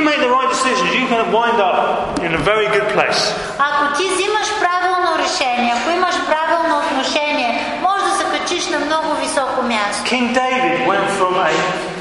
make 0.10 0.20
the 0.28 0.34
right 0.39 0.50
decisions, 0.50 0.89
you 1.00 1.06
can 1.08 1.22
wind 1.32 1.60
up 1.70 2.20
in 2.26 2.32
a 2.34 2.41
very 2.52 2.67
good 2.76 2.88
place. 2.96 3.22
Ако 3.60 3.98
ти 3.98 4.04
взимаш 4.10 4.50
правилно 4.60 5.10
решение, 5.24 5.74
ако 5.78 5.89
имаш 5.89 6.15
правилно 6.26 6.78
отношение, 6.78 7.80
може 7.82 8.04
да 8.04 8.12
се 8.12 8.24
качиш 8.24 8.70
на 8.70 8.80
много 8.80 9.15
високо 9.15 9.62
място. 9.62 10.04
King 10.12 10.34
David 10.34 10.88
went 10.91 11.08
from 11.20 11.34
a, 11.48 11.50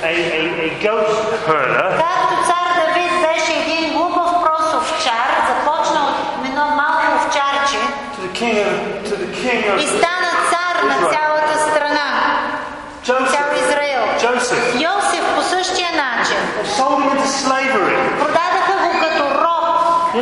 a, 0.03 0.14
a, 0.38 0.43
a 0.66 0.69
goat 0.85 1.09
herder 1.49 1.90
Както 2.05 2.35
цар 2.49 2.69
Давид 2.81 3.12
беше 3.27 3.53
един 3.62 3.93
глупав 3.93 4.31
прос 4.45 4.75
овчар, 4.75 5.29
започна 5.51 6.01
от 6.11 6.47
едно 6.49 6.66
малко 6.81 7.07
овчарче 7.19 7.81
to 8.14 8.19
the 8.27 8.29
king 8.29 8.29
of, 8.29 8.29
to 8.29 8.29
the 8.29 8.30
king 8.30 8.30
и 8.42 9.87
стана 9.87 10.31
цар 10.50 10.76
на 10.85 10.96
цялата 11.11 11.55
страна, 11.70 12.09
цял. 13.05 13.50
Joseph. 14.20 14.74
Йосиф 14.74 15.24
по 15.35 15.42
същия 15.42 15.88
начин. 15.92 16.37
Продадаха 18.18 18.76
го 18.83 19.00
като 19.00 19.24
роб. 19.40 20.14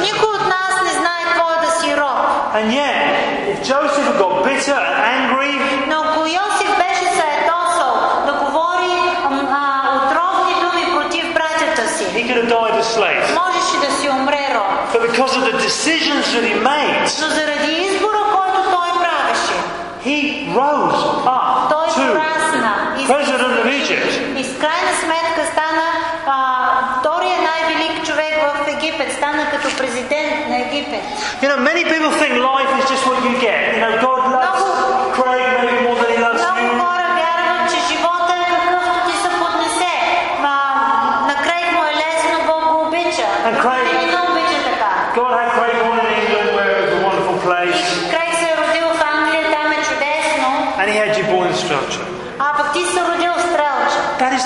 Никой 0.00 0.28
от 0.28 0.46
нас 0.48 0.82
не 0.84 0.92
знае 0.92 1.24
какво 1.24 1.50
е 1.52 1.66
да 1.66 1.70
си 1.80 1.96
роб. 1.96 2.16
And 2.54 2.72
yet, 2.72 3.00
if 3.52 3.58
Joseph 3.68 4.06
had 4.08 4.18
got 4.18 4.44
bitter 4.44 4.85
because 15.15 15.33
of 15.37 15.43
the 15.45 15.57
decisions 15.57 16.23
that 16.33 16.43
he 16.43 16.55
made, 16.55 17.03
Но 17.21 17.27
заради 17.29 17.71
избора, 17.71 18.21
който 18.35 18.59
той 18.75 18.89
правеше, 19.01 19.57
he 20.05 20.19
rose 20.59 21.01
up 21.25 21.69
той 21.69 21.87
to 21.87 22.07
порасна 22.11 22.95
и, 22.99 23.07
president 23.07 23.53
of 23.59 23.65
Egypt. 23.81 24.39
и 24.39 24.43
с 24.43 24.57
крайна 24.59 24.91
сметка 25.03 25.41
стана 25.51 25.85
а, 26.27 26.35
втория 26.99 27.37
най-велик 27.41 28.05
човек 28.05 28.33
в 28.65 28.67
Египет, 28.67 29.13
стана 29.13 29.45
като 29.51 29.77
президент 29.77 30.49
на 30.49 30.57
Египет. 30.59 31.03
You 31.41 31.47
know, 31.49 31.57
many 31.71 31.83
people 31.93 32.11
think 32.21 32.33
life 32.53 32.71
is 32.79 32.85
just 32.93 33.03
what 33.09 33.17
you 33.27 33.33
get. 33.47 33.59
You 33.75 33.79
know, 33.83 33.93
God 34.07 34.21
loves 34.37 34.63
Craig 35.15 35.45
maybe 35.63 35.79
more 35.87 35.97
than 36.01 36.04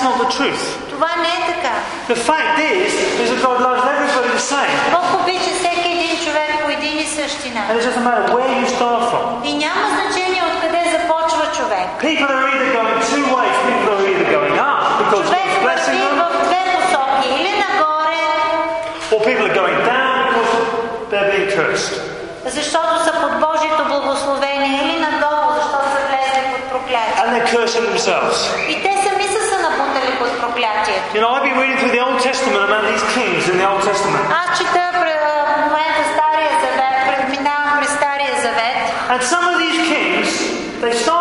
not 0.06 0.16
the 0.24 0.28
truth. 0.38 0.62
Това 0.90 1.10
не 1.24 1.32
е 1.38 1.40
така. 1.52 1.74
The 2.08 2.18
fact 2.30 2.56
is, 2.74 2.90
is 3.22 3.28
that 3.32 3.40
God 3.48 3.58
loves 3.60 3.82
everybody 3.94 4.28
the 4.38 4.44
same. 4.54 4.72
Бог 4.96 5.20
обича 5.20 5.50
всеки 5.60 5.88
един 5.96 6.16
човек 6.24 6.50
по 6.64 6.70
един 6.70 6.98
и 6.98 7.06
същи 7.06 7.48
And 7.48 7.54
начин. 7.54 7.76
it 7.78 7.84
doesn't 7.88 8.04
matter 8.08 8.24
where 8.34 8.50
you 8.60 8.66
start 8.78 9.00
from. 9.10 9.24
И 9.44 9.52
няма 9.64 9.84
значение 9.96 10.42
откъде 10.50 10.82
започва 10.94 11.44
човек. 11.56 11.86
People 12.00 12.28
are 12.36 12.46
either 12.52 12.70
going 12.78 12.96
two 13.12 13.24
ways. 13.36 13.56
People 13.70 13.90
are 13.96 14.04
either 14.12 14.28
going 14.38 14.56
up 14.70 14.80
because 15.02 15.24
Човек 15.28 15.46
God's 15.46 15.64
blessing 15.66 15.98
върви 16.04 16.20
them, 16.20 16.40
в 16.40 16.44
две 16.48 16.62
посоки. 16.74 17.28
Или 17.38 17.52
нагоре, 17.64 18.22
or 19.14 19.18
people 19.28 19.44
are 19.50 19.56
going 19.62 19.78
down 19.94 20.14
because 20.28 20.52
they're 21.10 21.30
being 21.34 21.50
cursed. 21.58 21.92
защото 22.44 23.04
са 23.04 23.12
под 23.22 23.32
Божието 23.46 23.84
благословение, 23.88 24.80
или 24.84 25.00
надолу, 25.00 25.48
защото 25.60 25.84
са 25.94 26.00
влезли 26.08 26.42
под 26.52 26.62
проклятие. 26.72 27.16
And 27.22 27.28
they're 27.34 27.50
cursing 27.56 27.84
themselves. 27.92 28.38
И 28.68 28.82
те 28.82 28.89
You 31.14 31.20
know, 31.20 31.30
I've 31.34 31.42
been 31.42 31.58
reading 31.58 31.78
through 31.78 31.90
the 31.98 32.04
Old 32.06 32.20
Testament 32.22 32.62
about 32.62 32.84
these 32.86 33.02
kings 33.16 33.48
in 33.50 33.58
the 33.58 33.66
Old 33.68 33.82
Testament. 33.82 34.22
Аз 34.30 34.58
чета 34.58 34.86
пре- 35.02 35.18
в 35.18 35.60
момента 35.66 36.02
Стария 36.14 36.52
завет, 36.62 36.94
преминавам 37.10 37.78
през 37.78 37.90
Стария 37.98 38.34
завет. 38.46 38.76
And 39.10 39.20
some 39.32 39.44
of 39.52 39.56
these 39.58 39.78
kings, 39.92 40.28
they 40.82 40.92
started 41.04 41.19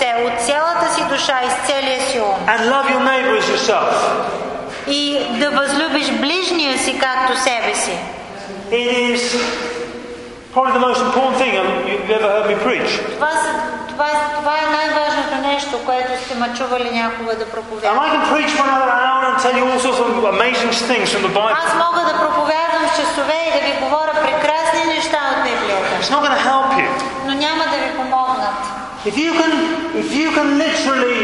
сърце, 0.00 0.14
от 0.26 0.40
цялата 0.46 0.94
си 0.94 1.04
душа 1.04 1.40
и 1.46 1.50
с 1.50 1.66
целия 1.66 2.00
си 2.00 2.18
ум. 2.20 2.46
And 2.46 2.60
love 2.70 2.86
your 2.90 3.02
neighbour 3.10 3.40
as 3.40 3.56
yourself. 3.56 3.94
И 4.86 5.26
да 5.38 5.50
възлюбиш 5.50 6.10
ближния 6.10 6.78
си 6.78 6.98
както 6.98 7.38
себе 7.40 7.74
си. 7.74 7.92
It 8.70 9.14
is 9.14 9.22
probably 10.54 10.72
the 10.78 10.84
most 10.88 11.00
important 11.08 11.36
thing 11.40 11.52
you've 11.54 12.10
ever 12.18 12.28
heard 12.34 12.46
me 12.52 12.56
preach. 12.68 12.90
Това, 13.94 14.06
е- 14.06 14.36
това 14.38 14.54
е 14.62 14.66
най-важното 14.76 15.48
нещо, 15.52 15.78
което 15.86 16.24
сте 16.24 16.34
ме 16.34 16.48
чували 16.58 16.90
някога 16.92 17.34
да 17.34 17.44
And 17.44 17.50
проповядвам. 17.54 18.04
I 18.06 18.10
can 18.14 18.24
preach 18.34 18.50
for 18.58 18.64
another 18.70 18.92
hour 19.06 19.20
and 19.28 19.36
tell 19.44 19.54
you 19.58 19.64
all 19.72 19.80
sorts 19.86 19.98
of 20.02 20.24
amazing 20.36 20.70
things 20.90 21.06
from 21.14 21.22
the 21.28 21.32
Bible. 21.38 21.56
Аз 21.66 21.74
мога 21.84 22.00
да 22.10 22.18
проповядвам 22.24 22.82
с 22.88 23.00
часове 23.00 23.38
и 23.48 23.58
да 23.58 23.66
ви 23.66 23.72
говоря 23.84 24.12
прекрасни 24.26 24.82
неща 24.94 25.18
от 25.32 25.38
Библията, 25.48 25.90
It's 26.02 26.10
not 26.14 26.20
going 26.24 26.36
to 26.40 26.44
help 26.52 26.68
you. 26.80 26.88
но 27.26 27.32
няма 27.34 27.64
да 27.72 27.76
ви 27.84 27.90
помогнат. 27.96 28.58
If 29.05 29.15
you 29.23 29.31
can, 29.39 29.51
if 30.03 30.09
you 30.19 30.27
can 30.37 30.47
literally, 30.57 31.19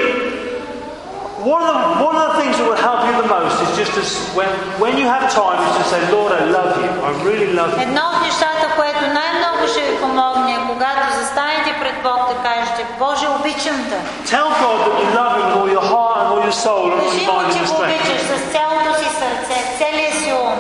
one 1.55 1.63
of, 1.65 1.75
the, 1.81 1.89
one 2.05 2.15
of 2.21 2.25
the 2.29 2.36
things 2.41 2.53
that 2.57 2.65
will 2.69 2.77
help 2.89 3.01
you 3.07 3.13
the 3.21 3.27
most 3.36 3.57
is 3.65 3.71
just 3.81 3.93
as 3.97 4.10
when, 4.38 4.49
when 4.84 4.93
you 5.01 5.07
have 5.15 5.25
time, 5.34 5.57
is 5.69 5.73
to 5.81 5.86
say, 5.91 6.01
Lord, 6.13 6.31
I 6.41 6.45
love 6.57 6.71
you. 6.77 6.89
I 7.10 7.12
really 7.25 7.49
love 7.60 7.71
you. 7.73 7.81
Едно 7.81 8.01
от 8.13 8.21
нещата, 8.27 8.65
което 8.75 9.01
най-много 9.19 9.67
ще 9.71 9.81
ви 9.81 9.97
помогне, 10.01 10.51
е 10.53 10.60
когато 10.67 11.03
застанете 11.19 11.71
пред 11.81 11.95
Бог 12.03 12.19
да 12.31 12.36
кажете, 12.49 12.86
Боже, 12.99 13.25
обичам 13.39 13.77
те. 13.89 13.97
Tell 14.36 14.47
God 14.63 14.77
that 14.86 14.95
you 15.01 15.10
love 15.19 15.34
Him 15.38 15.45
with 15.47 15.57
all 15.62 15.69
your 15.77 15.88
heart 15.93 16.15
and 16.21 16.27
all 16.34 16.41
your 16.49 16.57
soul 16.65 16.86
and 16.91 16.99
all 17.01 17.10
Кажи 17.10 17.25
your 17.25 17.34
му, 17.34 17.39
mind 17.41 17.53
че 17.53 17.60
and 17.60 17.65
го 17.67 17.73
strength. 17.73 17.95
обичаш 17.95 18.21
с 18.29 18.51
цялото 18.53 18.89
си 18.99 19.07
сърце, 19.19 19.57
целия 19.79 20.12
си 20.19 20.29
ум, 20.45 20.53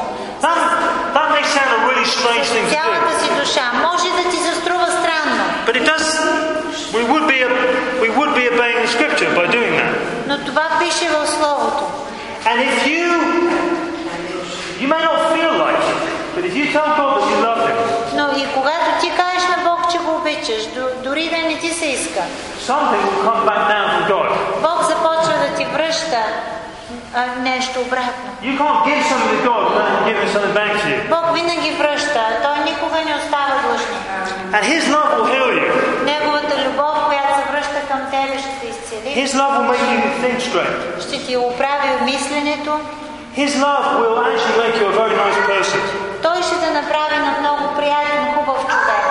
That, 0.45 0.57
that 1.15 1.27
may 1.35 1.43
sound 1.55 1.71
a 1.77 1.79
really 1.89 2.07
strange 2.17 2.47
thing 2.53 2.65
to 2.65 2.69
do, 2.69 2.75
цялата 2.77 3.11
си 3.21 3.29
душа. 3.39 3.65
Може 3.87 4.07
We 6.97 7.03
would 7.11 7.25
be 7.33 7.39
we 8.03 8.09
would 8.17 8.33
be 8.39 8.45
obeying 8.53 8.79
the 8.85 8.91
Scripture 8.95 9.29
by 9.39 9.45
doing 9.57 9.73
that. 9.79 9.93
но 10.27 10.37
това 10.45 10.65
пише 10.79 11.09
в 11.09 11.27
Словото. 11.27 11.83
And 12.49 12.57
if 12.69 12.77
you 12.93 13.07
you 14.81 14.87
may 14.93 15.01
not 15.09 15.17
feel 15.35 15.53
like 15.65 15.81
it, 15.91 15.99
but 16.35 16.43
if 16.49 16.53
you 16.59 16.65
tell 16.75 16.89
God 16.99 17.09
that 17.17 17.25
you 17.31 17.37
love 17.47 17.61
Him, 17.69 17.77
Но 18.19 18.25
и 18.41 18.45
когато 18.53 18.85
ти 19.01 19.09
кажеш 19.17 19.43
на 19.49 19.63
Бог, 19.69 19.91
че 19.91 19.97
го 19.97 20.11
обичаш, 20.15 20.61
д- 20.75 20.93
дори 21.03 21.29
да 21.29 21.37
не 21.37 21.57
ти 21.59 21.69
се 21.69 21.85
иска, 21.85 22.21
something 22.67 23.01
will 23.05 23.23
come 23.27 23.41
back 23.49 23.61
down 23.73 23.85
from 23.93 24.03
God. 24.13 24.27
Бог 24.61 24.79
започва 24.91 25.33
да 25.43 25.55
ти 25.57 25.65
връща 25.65 26.23
а, 27.15 27.25
нещо 27.41 27.79
обратно. 27.81 28.27
You 28.43 28.57
can't 28.59 28.79
give 28.87 29.01
something 29.11 29.31
to 29.37 29.43
God 29.49 29.61
without 29.67 29.89
Him 29.91 30.03
giving 30.09 30.29
something 30.35 30.53
back 30.59 30.71
to 30.81 30.87
you. 30.91 31.09
Бог 31.09 31.25
винаги 31.35 31.71
връща, 31.71 32.19
а 32.29 32.41
Той 32.43 32.63
никога 32.71 32.95
не 33.05 33.15
остава 33.15 33.53
длъжник. 33.63 34.01
And 34.55 34.63
His 34.73 34.83
love 34.95 35.09
will 35.17 35.27
heal 35.33 35.49
you. 35.59 35.67
към 38.05 38.05
тебе, 38.11 38.35
ще 38.43 38.51
те 38.61 38.67
изцели. 38.73 39.09
His 39.21 39.31
love 39.39 39.51
will 39.57 39.67
make 39.73 39.85
you 39.93 40.11
think 40.23 40.37
straight. 40.49 41.01
Ще 41.07 41.25
ти 41.25 41.37
оправи 41.37 41.89
мисленето. 42.05 42.71
His 43.41 43.51
love 43.65 43.85
will 43.99 44.15
actually 44.29 44.57
make 44.63 44.75
you 44.79 44.87
a 44.93 44.95
very 45.01 45.15
nice 45.23 45.39
person. 45.51 45.79
Той 46.21 46.43
ще 46.47 46.55
те 46.63 46.69
направи 46.79 47.17
на 47.25 47.31
много 47.39 47.75
приятен, 47.77 48.21
хубав 48.35 48.59
човек. 48.71 49.05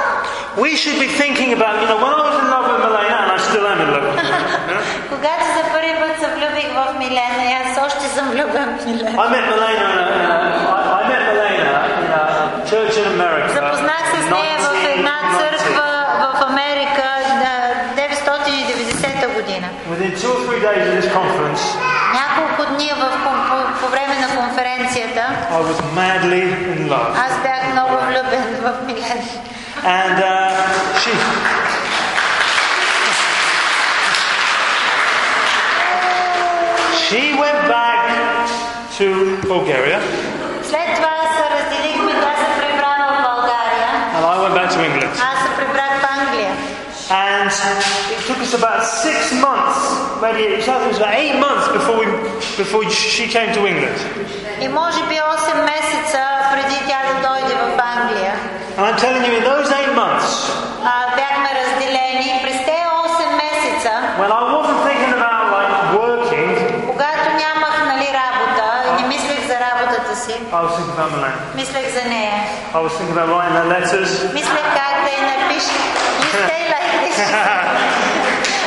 We 0.65 0.71
should 0.83 0.99
be 1.05 1.09
thinking 1.21 1.51
about, 1.59 1.75
you 1.81 1.87
know, 1.91 1.99
when 2.05 2.13
I 2.19 2.23
was 2.29 2.37
in 2.43 2.49
love 2.55 2.67
with 2.71 2.81
Milena, 2.87 3.17
and 3.23 3.31
I 3.37 3.39
still 3.49 3.67
am 3.73 3.79
in 3.85 3.89
love 3.95 4.05
with 4.07 4.17
Milena, 4.21 4.81
Когато 5.13 5.45
за 5.57 5.63
първи 5.73 5.95
път 6.01 6.13
се 6.21 6.27
влюбих 6.35 6.69
в 6.79 6.99
Милена, 6.99 7.43
и 7.51 7.53
аз 7.63 7.79
още 7.87 8.05
съм 8.09 8.31
влюбен 8.31 8.79
в 8.79 8.87
Милена. 8.87 9.11
I 9.25 9.29
met 9.35 9.45
Milena 9.53 9.87
in 9.93 9.99
a, 10.03 10.07
in 10.25 10.31
a 10.37 10.41
I, 10.77 10.81
I 10.99 11.03
met 11.11 11.23
Milena 11.31 11.73
in 12.03 12.11
a 12.21 12.25
church 12.71 12.95
in 13.01 13.07
America. 13.15 13.49
Запознах 13.55 14.05
се 14.15 14.23
с 14.23 14.31
нея 14.31 14.59
в 14.59 14.85
една 14.97 15.17
1990. 15.25 15.39
църква 15.39 16.07
в 16.21 16.43
Америка 16.51 17.04
days 20.65 20.89
of 20.89 20.95
this 21.03 21.09
conference, 21.13 21.63
Няколко 22.15 22.75
дни 22.75 22.91
в, 22.97 23.03
кон- 23.25 23.49
по, 23.51 23.81
по 23.81 23.87
време 23.91 24.15
на 24.21 24.29
конференцията 24.37 25.23
I 25.53 25.61
was 25.63 25.81
madly 25.99 26.43
in 26.75 26.89
love. 26.89 27.13
аз 27.27 27.43
бях 27.43 27.73
много 27.73 27.97
влюбен 28.07 28.45
в 28.63 28.87
Милена. 28.87 29.23
And 29.85 30.19
uh, 30.19 30.51
she, 31.01 31.11
she 37.05 37.35
went 37.35 37.61
back 37.69 38.01
to 38.99 39.07
Bulgaria, 39.53 39.99
След 40.63 40.89
това 40.97 41.17
се 41.37 41.45
разделихме, 41.55 42.13
тя 42.13 42.35
се 42.43 42.61
прибра 42.61 42.95
в 42.99 43.23
България, 43.23 43.89
and 44.17 44.25
I 44.25 44.37
went 44.45 44.55
back 44.59 44.69
to 44.75 44.79
England. 44.89 45.13
аз 45.33 45.39
се 45.45 45.57
прибрах 45.57 45.93
в 46.03 46.07
Англия. 46.19 46.53
And 47.11 47.51
it 48.15 48.21
took 48.29 48.41
us 48.47 48.55
about 48.61 48.81
six 49.05 49.19
months, 49.44 49.44
maybe 50.25 50.41
it 50.49 50.53
was 50.57 50.69
it 50.69 50.89
was 50.93 50.99
about 50.99 51.15
eight 51.23 51.37
months 51.47 51.67
before 51.79 51.97
we, 52.03 52.07
before 52.63 52.83
she 52.91 53.25
came 53.37 53.51
to 53.59 53.63
England. 53.73 53.99
И 54.61 54.69
може 54.69 55.01
би 55.09 55.15
8 55.15 55.65
месеца 55.73 56.21
преди 56.53 56.79
тя 56.89 56.99
да 57.09 57.15
дойде 57.29 57.55
в 57.55 57.81
Англия, 57.95 58.35
And 58.77 58.85
I'm 58.89 58.97
telling 59.07 59.25
you, 59.29 59.33
in 59.41 59.45
those 59.53 59.69
eight 59.79 59.93
months, 60.03 60.29
а, 60.85 60.93
бяхме 61.17 61.49
разделени. 61.61 62.41
През 62.45 62.59
тези 62.71 62.87
8 63.05 63.31
месеца, 63.45 63.91
when 64.21 64.31
I 64.41 64.43
wasn't 64.55 64.81
thinking 64.89 65.13
about 65.21 65.45
like 65.57 65.75
working, 66.01 66.51
когато 66.91 67.27
нямах 67.43 67.75
нали, 67.93 68.09
работа 68.21 68.65
и 68.89 69.03
не 69.03 69.09
мислех 69.09 69.41
за 69.47 69.57
работата 69.67 70.17
си, 70.25 70.33
I 70.53 70.61
was 70.65 70.73
thinking 70.77 70.95
about 70.99 71.11
Milan. 71.15 71.35
мислех 71.55 71.87
за 71.99 72.09
нея. 72.09 72.35
I 72.75 72.79
was 72.85 72.93
thinking 72.99 73.17
about 73.19 73.29
writing 73.35 73.57
her 73.61 73.69
letters. 73.75 74.11
Мислех 74.35 74.67
как 74.79 74.95
да 75.05 75.11
я 75.19 75.23
напиша. 75.31 75.75
You 76.21 76.29
stay 76.49 76.63
like 76.75 76.91
this. 77.03 77.19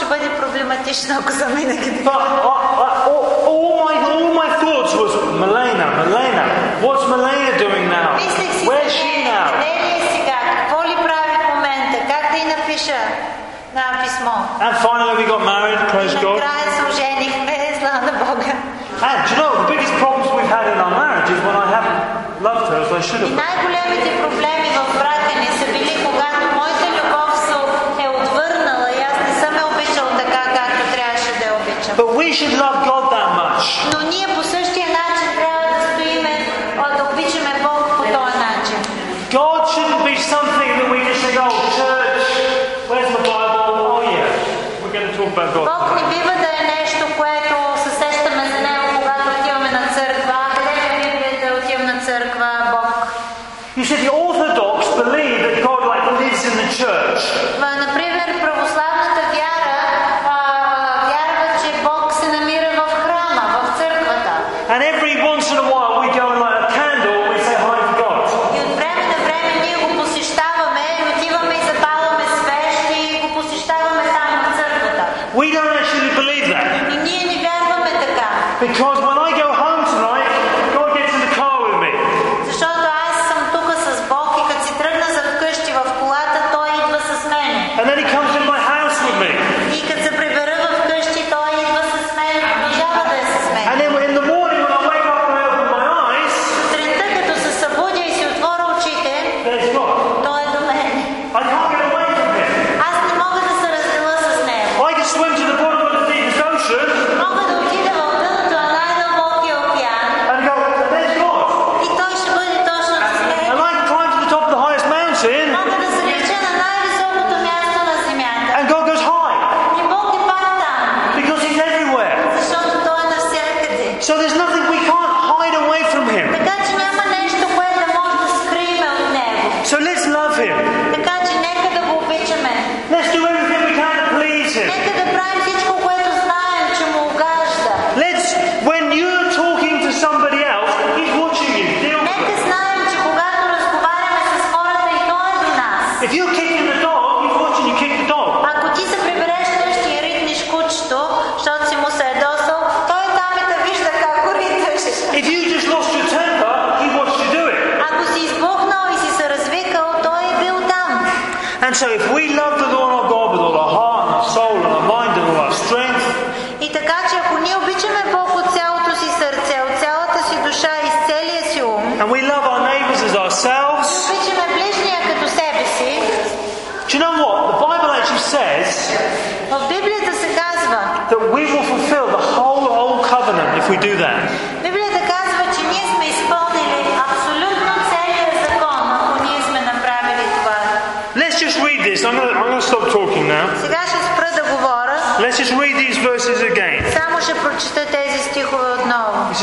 ще 0.00 0.06
бъде 0.08 0.36
проблематично, 0.36 1.16
ако 1.20 1.32
са 1.32 1.46
винаги. 1.46 1.90
All 3.52 3.72
my, 3.84 3.94
all 4.12 4.28
my 4.42 4.50
thoughts 4.62 4.92
was 5.02 5.12
Milena, 5.42 5.86
Milena. 6.00 6.44
What's 6.86 7.04
Milena 7.12 7.52
doing 7.64 7.84
now? 7.98 8.10
Where 8.68 8.82
is 8.88 8.94
she 9.00 9.12
now? 9.34 9.48
And 14.64 14.74
finally 14.88 15.14
we 15.20 15.24
got 15.34 15.42
married, 15.52 15.78
praise 15.94 16.14
God. 16.24 16.36
Накрая 16.40 16.66
се. 16.76 16.82
And 19.08 19.18
you 19.30 19.36
know, 19.40 19.52
the 19.62 19.68
biggest 19.72 19.94
problems 20.02 20.26
we've 20.36 20.52
had 20.58 20.66
in 20.72 20.78
our 20.84 20.94
marriage 21.02 21.30
is 21.34 21.40
when 21.46 21.56
I 21.64 21.66
haven't 21.76 21.98
loved 22.48 22.66
her 22.70 22.78
as 22.84 22.90
I 22.98 23.00
should 23.08 23.22
have. 23.24 23.30
И 25.74 26.09
But 31.96 32.16
we 32.16 32.32
should 32.32 32.52
love 32.52 32.84
God 32.86 33.09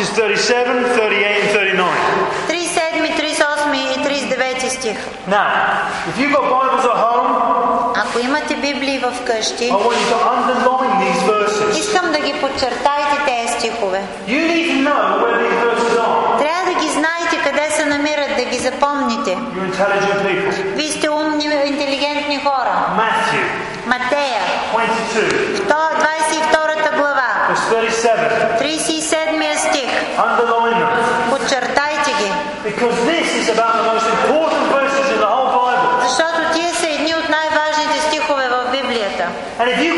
is 0.00 0.08
37, 0.10 0.84
38, 0.96 1.42
and 1.42 1.50
39. 1.50 1.86
37, 2.48 3.08
38 4.04 4.66
и 4.66 4.70
стих. 4.70 4.96
Now, 5.28 5.48
if 6.10 6.18
you've 6.18 6.32
got 6.32 6.44
Bibles 6.50 6.84
at 6.84 6.98
home, 7.06 7.30
Ако 7.96 8.18
имате 8.18 8.54
Библии 8.56 8.98
в 8.98 9.12
къщи, 9.26 9.64
I 9.64 9.74
want 9.74 9.96
you 10.00 10.08
to 10.12 10.18
underline 10.34 10.94
these 11.04 11.22
verses. 11.30 11.78
искам 11.78 12.12
да 12.12 12.18
ги 12.18 12.32
подчертайте 12.32 13.16
тези 13.26 13.48
стихове. 13.58 14.00
You 14.28 14.40
need 14.50 14.66
to 14.66 14.88
know 14.88 15.02
where 15.22 15.36
these 15.42 15.58
verses 15.66 15.92
are. 15.98 16.38
Трябва 16.38 16.72
да 16.72 16.80
ги 16.80 16.88
знаете 16.88 17.34
къде 17.44 17.70
се 17.70 17.84
намират, 17.86 18.36
да 18.36 18.44
ги 18.44 18.58
запомните. 18.58 19.30
You're 19.30 19.72
intelligent 19.72 20.18
people. 20.26 20.74
Вие 20.74 20.88
сте 20.90 21.08
умни, 21.10 21.44
интелигентни 21.66 22.36
хора. 22.38 22.72
Matthew 22.98 23.44
Матея, 23.86 24.40
22, 24.74 25.68
то- 25.68 25.90
22 25.98 26.96
глава, 26.96 27.28
verse 27.70 28.58
37. 28.58 29.15
37 29.36 29.56
стих. 29.58 29.90
Underline 30.26 30.78
them. 30.80 30.90
Подчертайте 31.30 32.10
ги, 32.20 32.28
Because 32.70 32.96
this 33.12 33.28
is 33.40 33.46
about 33.56 33.72
the 33.80 33.84
most 33.92 34.06
important 34.16 34.64
verses 34.76 35.06
in 35.14 35.18
the 35.24 35.30
whole 35.34 35.50
Bible. 35.58 35.88
защото 36.02 36.40
тие 36.54 36.70
са 36.80 36.88
едни 36.88 37.14
от 37.14 37.28
най-важните 37.28 37.96
стихове 38.06 38.46
в 38.48 38.70
Библията. 38.76 39.24
And 39.60 39.66
if 39.74 39.78
you 39.86 39.92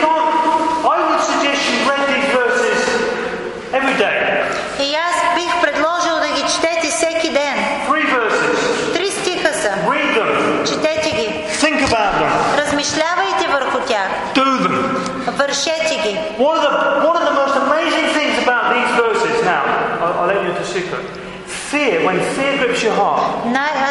böyle. 22.60 22.76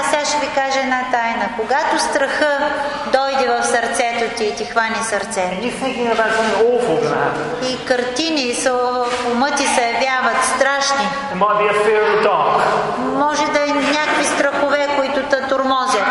Аз 0.01 0.07
сега 0.11 0.25
ще 0.25 0.39
ви 0.47 0.49
кажа 0.55 0.81
една 0.81 1.01
тайна. 1.11 1.49
Когато 1.57 1.99
страха 1.99 2.59
дойде 3.13 3.49
в 3.49 3.63
сърцето 3.65 4.37
ти 4.37 4.45
и 4.45 4.57
ти 4.57 4.65
хвани 4.65 4.97
сърце. 5.03 5.59
И 7.63 7.85
картини 7.87 8.55
са, 8.55 8.73
в 8.73 9.07
ума 9.33 9.51
ти 9.51 9.67
се 9.67 9.83
явяват 9.87 10.45
страшни. 10.45 11.09
Може 12.99 13.47
да 13.53 13.61
е 13.61 13.67
някакви 13.67 14.25
страхове, 14.25 14.89
които 14.97 15.23
те 15.23 15.49
турмозят. 15.49 16.03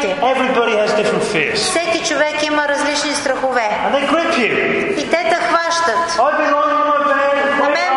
Свършат 0.00 0.20
парите. 0.20 0.34
Everybody 0.34 0.74
has 0.76 0.90
different 0.92 1.22
fears. 1.24 1.54
Всеки 1.54 2.04
човек 2.04 2.42
има 2.42 2.68
различни 2.68 3.14
страхове 3.14 3.70
And 3.84 3.94
they 3.94 4.08
grip 4.08 4.32
you. 4.34 4.52
и 4.96 5.10
те 5.10 5.16
те 5.30 5.34
хващат. 5.36 6.18
My 6.18 6.30
bed, 6.38 7.60
На 7.60 7.68
мен, 7.68 7.92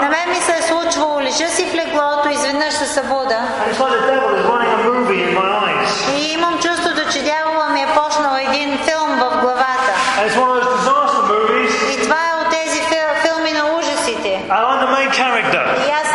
на 0.00 0.08
мен 0.08 0.28
ми 0.30 0.36
се 0.36 0.52
е 0.52 0.62
случвало, 0.62 1.20
лежа 1.20 1.48
си 1.48 1.66
в 1.66 1.74
леглото, 1.74 2.28
изведнъж 2.28 2.74
се 2.74 2.86
събуда 2.86 3.38
and 3.60 3.72
it's 3.72 3.80
like 3.80 3.92
the 3.92 4.06
devil 4.06 4.30
is 4.36 4.44
running 4.44 4.70
a 4.70 4.82
movie 4.88 5.20
in 5.26 5.34
my 5.34 5.48
eyes. 5.62 6.18
и 6.18 6.32
имам 6.32 6.58
чувството, 6.58 7.12
че 7.12 7.22
дявола 7.22 7.68
ми 7.68 7.80
е 7.82 7.86
почнал 7.86 8.34
един 8.38 8.78
филм 8.78 9.10
в 9.12 9.40
главата. 9.40 9.92
And 10.18 10.28
it's 10.28 10.36
one 10.36 10.50
of 10.50 10.62
those 10.62 10.74
disaster 10.76 11.22
movies, 11.30 11.94
И 11.94 12.02
това 12.02 12.16
е 12.30 12.42
от 12.42 12.50
тези 12.50 12.80
фил, 12.80 13.06
филми 13.22 13.52
на 13.52 13.64
ужасите. 13.78 14.32
and 14.48 14.62
I'm 14.68 14.78
the 14.84 14.90
main 14.96 15.10
character. 15.12 15.62
И 15.88 15.90
аз 16.02 16.07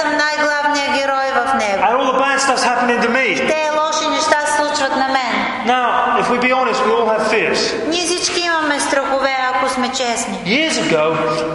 And 2.43 2.43
all 2.43 2.43
the 2.43 2.43
bad 2.43 2.43
stuff's 2.43 2.65
happening 2.65 3.01
to 3.01 3.09
me. 3.09 3.37
Те 3.37 3.71
лоши 3.79 4.09
неща 4.11 4.47
се 4.47 4.57
случват 4.57 4.97
на 4.97 5.09
мен. 5.09 5.35
Now, 5.67 6.19
if 6.21 6.27
we 6.31 6.39
be 6.39 6.53
honest, 6.53 6.81
we 6.87 6.91
all 6.91 7.07
have 7.07 7.25
fears. 7.31 7.89
Ние 7.89 8.07
всички 8.07 8.41
имаме 8.41 8.81
страхове, 8.81 9.37
ако 9.55 9.69
сме 9.69 9.89
честни. 9.89 10.39
Years 10.47 10.77
ago, 10.85 11.05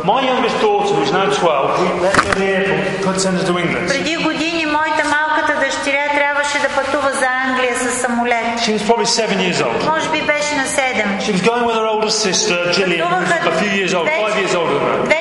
my 0.04 0.22
youngest 0.30 0.58
daughter, 0.62 0.94
who's 0.98 1.12
now 1.12 1.28
12, 1.30 1.80
we 1.80 2.02
let 2.06 2.16
her 2.16 2.34
to 2.34 2.40
the 2.40 2.50
airport, 2.58 3.02
put 3.06 3.20
send 3.22 3.38
her 3.38 3.46
to 3.52 3.56
England. 3.64 3.88
Преди 3.88 4.16
години 4.16 4.66
моята 4.66 5.04
малката 5.16 5.60
дъщеря 5.66 6.06
трябваше 6.16 6.60
да 6.60 6.70
пътува 6.70 7.12
за 7.12 7.28
Англия 7.48 7.76
с 7.76 8.02
самолет. 8.02 8.46
She 8.66 8.72
was 8.78 8.84
probably 8.90 9.10
seven 9.22 9.38
years 9.46 9.60
old. 9.68 9.86
Може 9.94 10.10
би 10.10 10.22
беше 10.22 10.56
на 10.56 10.66
7. 10.66 11.20
She 11.26 11.32
was 11.38 11.42
going 11.50 11.64
with 11.70 11.76
her 11.82 11.88
older 11.94 12.12
sister, 12.26 12.58
Gillian, 12.78 13.08
who's 13.08 13.48
a 13.54 13.56
few 13.62 13.72
years 13.80 13.94
old, 13.98 14.08
five 14.26 14.36
years 14.42 14.54
older 14.60 14.76
than 14.80 14.88
her. 14.94 15.17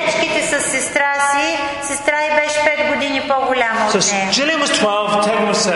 години 3.18 3.28
по-голяма 3.28 3.80
от 3.86 4.12
нея. 4.12 4.30
Jillian 4.32 4.60
12, 4.60 5.74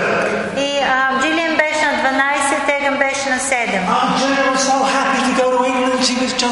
И 0.57 0.71
Джилиан 1.23 1.57
беше 1.57 1.85
на 1.87 1.95
12, 2.03 2.67
Теган 2.67 2.97
беше 2.99 3.31
на 3.31 3.39
7. 3.39 3.81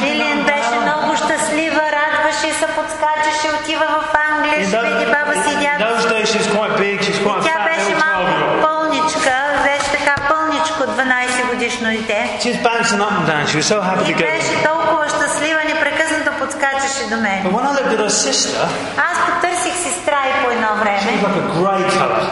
Джилиан 0.00 0.44
беше 0.44 0.74
много 0.82 1.16
щастлива, 1.16 1.82
радваше 1.98 2.50
се, 2.58 2.66
подскачаше, 2.66 3.48
отива 3.60 3.86
в 3.86 4.16
Англия, 4.30 4.68
ще 4.68 4.78
види 4.78 5.06
баба 5.14 5.34
си 5.44 5.52
дядо. 5.62 5.84
Тя 7.44 7.58
беше 7.70 7.92
малко 8.04 8.32
пълничка, 8.62 9.34
беше 9.64 9.88
така 9.98 10.14
пълничко 10.28 10.82
12 10.82 11.50
годишно 11.50 11.88
дете. 11.90 12.38
She 12.40 12.52
И 14.10 14.14
беше 14.14 14.64
толкова 14.64 15.08
щастлива, 15.08 15.60
непрекъснато 15.68 15.99
подскачаше 16.40 17.02
до 17.10 17.16
мен. 17.16 17.40
But 17.44 17.52
when 17.56 17.64
I 17.70 17.72
looked 17.78 17.92
at 17.96 18.00
her 18.06 18.14
sister, 18.26 18.60
Аз 19.10 19.16
потърсих 19.26 19.74
сестра 19.86 20.18
и 20.30 20.44
по 20.44 20.50
едно 20.50 20.68
she 20.68 20.80
време. 20.82 21.00
was 21.12 21.22
like 21.26 21.38
a 21.44 21.46
grey 21.58 21.82
colour. 21.98 22.22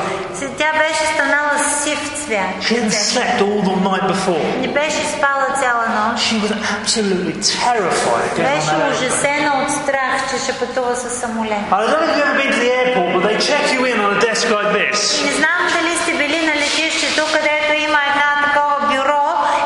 Тя 0.58 0.70
беше 0.82 1.04
станала 1.14 1.54
сив 1.82 2.00
цвят. 2.24 2.50
She 2.66 2.74
hadn't 2.78 2.96
slept 3.12 3.38
all 3.46 3.60
the 3.70 3.76
night 3.88 4.04
before. 4.14 4.44
Не 4.60 4.68
беше 4.68 5.02
спала 5.16 5.46
цяла 5.60 5.84
нощ. 5.98 6.18
She 6.28 6.36
was 6.44 6.52
absolutely 6.76 7.34
terrified 7.56 8.30
Беше 8.36 8.74
ужасена 8.90 9.52
от 9.62 9.70
страх, 9.70 10.30
че 10.30 10.36
ще 10.44 10.52
пътува 10.58 10.96
с 10.96 11.10
самолет. 11.20 11.64
I 11.70 11.76
don't 11.80 11.90
know 11.90 12.02
if 12.04 12.16
you've 12.16 12.26
ever 12.28 12.36
been 12.42 12.52
to 12.56 12.60
the 12.66 12.72
airport, 12.80 13.08
but 13.14 13.22
they 13.28 13.36
check 13.50 13.64
you 13.74 13.80
in 13.90 13.96
on 14.04 14.10
a 14.16 14.20
desk 14.28 14.44
like 14.58 14.70
this. 14.78 14.98
Не 15.26 15.32
знам 15.40 15.60
дали 15.74 15.96
сте 16.02 16.12
били 16.20 16.46
на 16.46 16.54
летището, 16.62 17.22
където 17.34 17.72
има 17.86 17.98
една 18.10 18.28
такова 18.44 18.76
бюро 18.92 19.24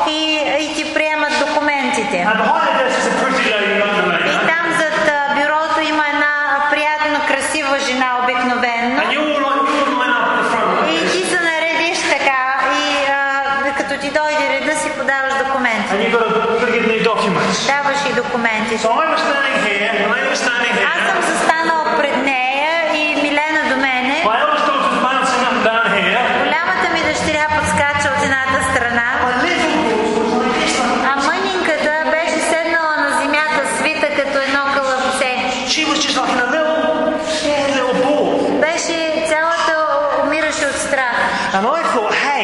и, 0.09 0.19
и 0.65 0.75
ти 0.75 0.93
приемат 0.93 1.33
документите. 1.39 2.17
And 2.29 2.37
behind 2.43 2.63
the 2.69 2.75
desk 2.81 2.97
is 3.01 3.07
a 3.13 3.15
pretty 3.21 3.43
lady, 3.53 3.73
young 3.83 3.97
И 4.03 4.09
lady. 4.11 4.47
там 4.51 4.65
зад 4.79 4.97
а, 5.07 5.35
бюрото 5.35 5.79
има 5.91 6.03
една 6.13 6.31
приятно 6.71 7.17
красива 7.27 7.79
жена 7.87 8.09
обикновенно. 8.23 8.95
And 9.01 9.09
you 9.15 9.21
all 9.31 9.41
like 9.47 9.61
you 9.69 9.75
all 9.83 9.99
line 10.01 10.13
up 10.19 10.25
at 10.31 10.37
the 10.39 10.45
front 10.51 10.67
like 10.77 10.89
И 10.93 10.99
this. 11.05 11.11
ти 11.11 11.29
се 11.31 11.39
наредиш 11.49 11.97
така 12.15 12.39
и 12.81 12.85
а, 13.11 13.73
като 13.77 13.93
ти 14.01 14.09
дойде 14.17 14.45
реда 14.53 14.75
си 14.81 14.89
подаваш 14.97 15.33
документи. 15.45 15.89
And 15.93 15.99
you've 16.03 16.13
got 16.15 16.23
to, 16.23 16.29
you've 16.29 16.59
got 16.61 16.67
to 16.69 16.73
give 16.75 16.83
them 16.85 16.93
your 16.97 17.05
documents. 17.13 17.57
Даваш 17.73 17.99
и 18.09 18.13
документи. 18.13 18.23
So 18.23 18.31
I 18.31 18.31
was 18.31 18.31
standing 18.31 18.31
here, 18.31 18.31
and 18.31 18.31
they 18.31 18.31
were 18.33 18.47
standing 18.47 18.62
Аз 18.73 18.81
съм 18.81 18.91
here. 19.65 19.93
застанала 21.21 21.97
пред 21.97 22.17
нея 22.17 22.93
и 22.93 23.21
Милена 23.21 23.69
до 23.69 23.75
мене. 23.75 24.21
Голямата 26.43 26.87
ми 26.93 27.01
дъщеря 27.09 27.47
подскача 27.59 28.07
от 28.17 28.23
едната 28.23 28.59
страна, 28.71 29.09
а 31.05 31.15
мънинката 31.15 31.93
беше 32.11 32.39
седнала 32.39 32.95
на 32.97 33.21
земята, 33.21 33.61
свита 33.77 34.07
като 34.07 34.37
едно 34.39 34.63
кълъпце. 34.73 35.31
Беше 38.61 39.25
цялата 39.27 39.73
умираше 40.23 40.65
от 40.65 40.75
страх. 40.75 41.15
And 41.53 41.65
I 41.67 41.81
thought, 41.93 42.13
hey, 42.27 42.43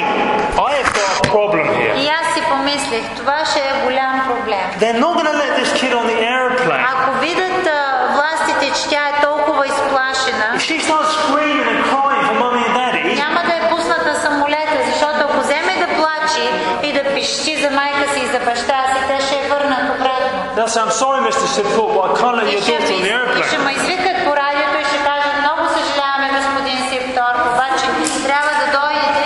I 0.67 0.71
have 0.79 0.91
got 0.99 1.11
a 1.21 1.27
problem 1.33 1.65
here. 1.79 1.95
И 1.97 2.07
аз 2.07 2.33
си 2.33 2.41
помислих, 2.49 3.15
това 3.15 3.45
ще 3.45 3.59
е 3.59 3.83
голям 3.83 4.21
проблем. 4.27 4.65
say, 20.68 20.80
I'm 20.80 20.90
sorry, 20.92 21.20
Mr. 21.20 21.46
Sipthorpe, 21.46 21.94
but 21.94 22.04
I 22.10 22.20
can't 22.20 22.36
let 22.36 22.46
И 22.48 22.52
your 22.52 22.62
ще, 22.62 22.72
daughter 22.72 22.84
on 22.84 22.98
the 22.98 23.02
ви- 23.02 23.08
и 23.08 23.12
airplane. 23.12 23.46
ще 23.48 23.58
ме 23.58 23.72
извикат 23.72 24.16
по 24.24 24.32
радиото 24.36 24.76
и 24.80 24.84
ще 24.84 24.98
кажат, 25.04 25.34
много 25.40 25.62
съжаляваме, 25.68 26.28
господин 26.36 26.78
Сипторг, 26.90 27.38
обаче 27.52 27.86
трябва 28.26 28.50
да 28.60 28.66
дойдете 28.78 29.24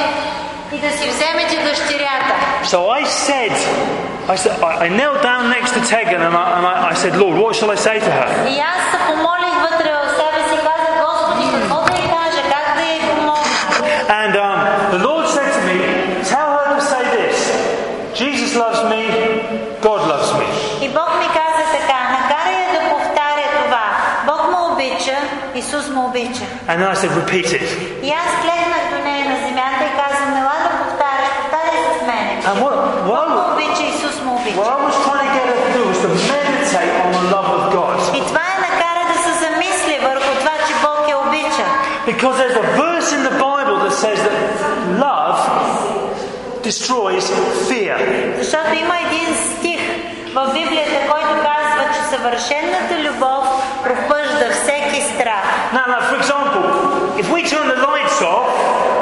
и 0.72 0.78
да 0.80 0.90
си 0.90 1.08
вземете 1.08 1.56
дъщерята. 1.64 2.34
So 2.64 2.78
I 2.90 3.02
said, 3.26 3.52
I, 4.28 4.36
said, 4.36 4.52
I, 4.62 4.86
I 4.86 4.88
knelt 4.90 5.18
down 5.22 5.42
next 5.56 5.70
to 5.76 5.80
Tegan 5.90 6.20
and, 6.28 6.34
I, 6.34 6.44
and 6.56 6.64
I, 6.66 6.74
I 6.92 6.94
said, 7.02 7.12
Lord, 7.22 7.34
what 7.42 7.52
shall 7.58 7.70
I 7.70 7.78
say 7.86 7.96
to 8.00 8.10
her? 8.18 8.28
И 8.48 8.60
аз 8.72 8.80
се 8.92 8.98
помолих 9.06 9.54
And 26.73 26.81
then 26.81 26.89
I 26.89 26.95
said, 26.95 27.13
repeat 27.13 27.53
it. 27.53 27.61
And 32.49 32.57
what, 32.57 32.73
what, 33.05 33.29
what 34.57 34.67
I 34.73 34.81
was 34.81 34.97
trying 35.05 35.21
to 35.21 35.33
get 35.37 35.53
her 35.53 35.59
to 35.61 35.69
do 35.77 35.85
was 35.85 36.01
to 36.01 36.09
meditate 36.33 36.89
on 37.05 37.13
the 37.13 37.29
love 37.29 37.45
of 37.45 37.69
God. 37.77 37.93
Because 42.07 42.37
there's 42.41 42.57
a 42.57 42.65
verse 42.73 43.13
in 43.13 43.21
the 43.21 43.37
Bible 43.37 43.77
that 43.85 43.93
says 43.93 44.17
that 44.17 44.97
love 44.97 45.37
destroys 46.63 47.29
fear. 47.69 47.97
Защото 48.37 48.73
има 48.73 48.97
един 48.97 49.35
стих 49.35 49.81
в 50.33 50.53
Библията, 50.53 51.07
който 51.09 51.27
казва, 51.27 51.62
че 51.94 52.02
съвършенната 52.10 52.94
любов 53.06 53.44
пропъжда 53.84 54.46
всеки 54.52 55.00
страх. 55.02 55.44
Now, 55.72 55.84
now, 55.92 56.00
for 56.10 56.16
example, 56.22 56.64
if 57.22 57.26
we 57.34 57.40
turn 57.52 57.66
the 57.74 57.78
lights 57.88 58.18
off, 58.34 58.46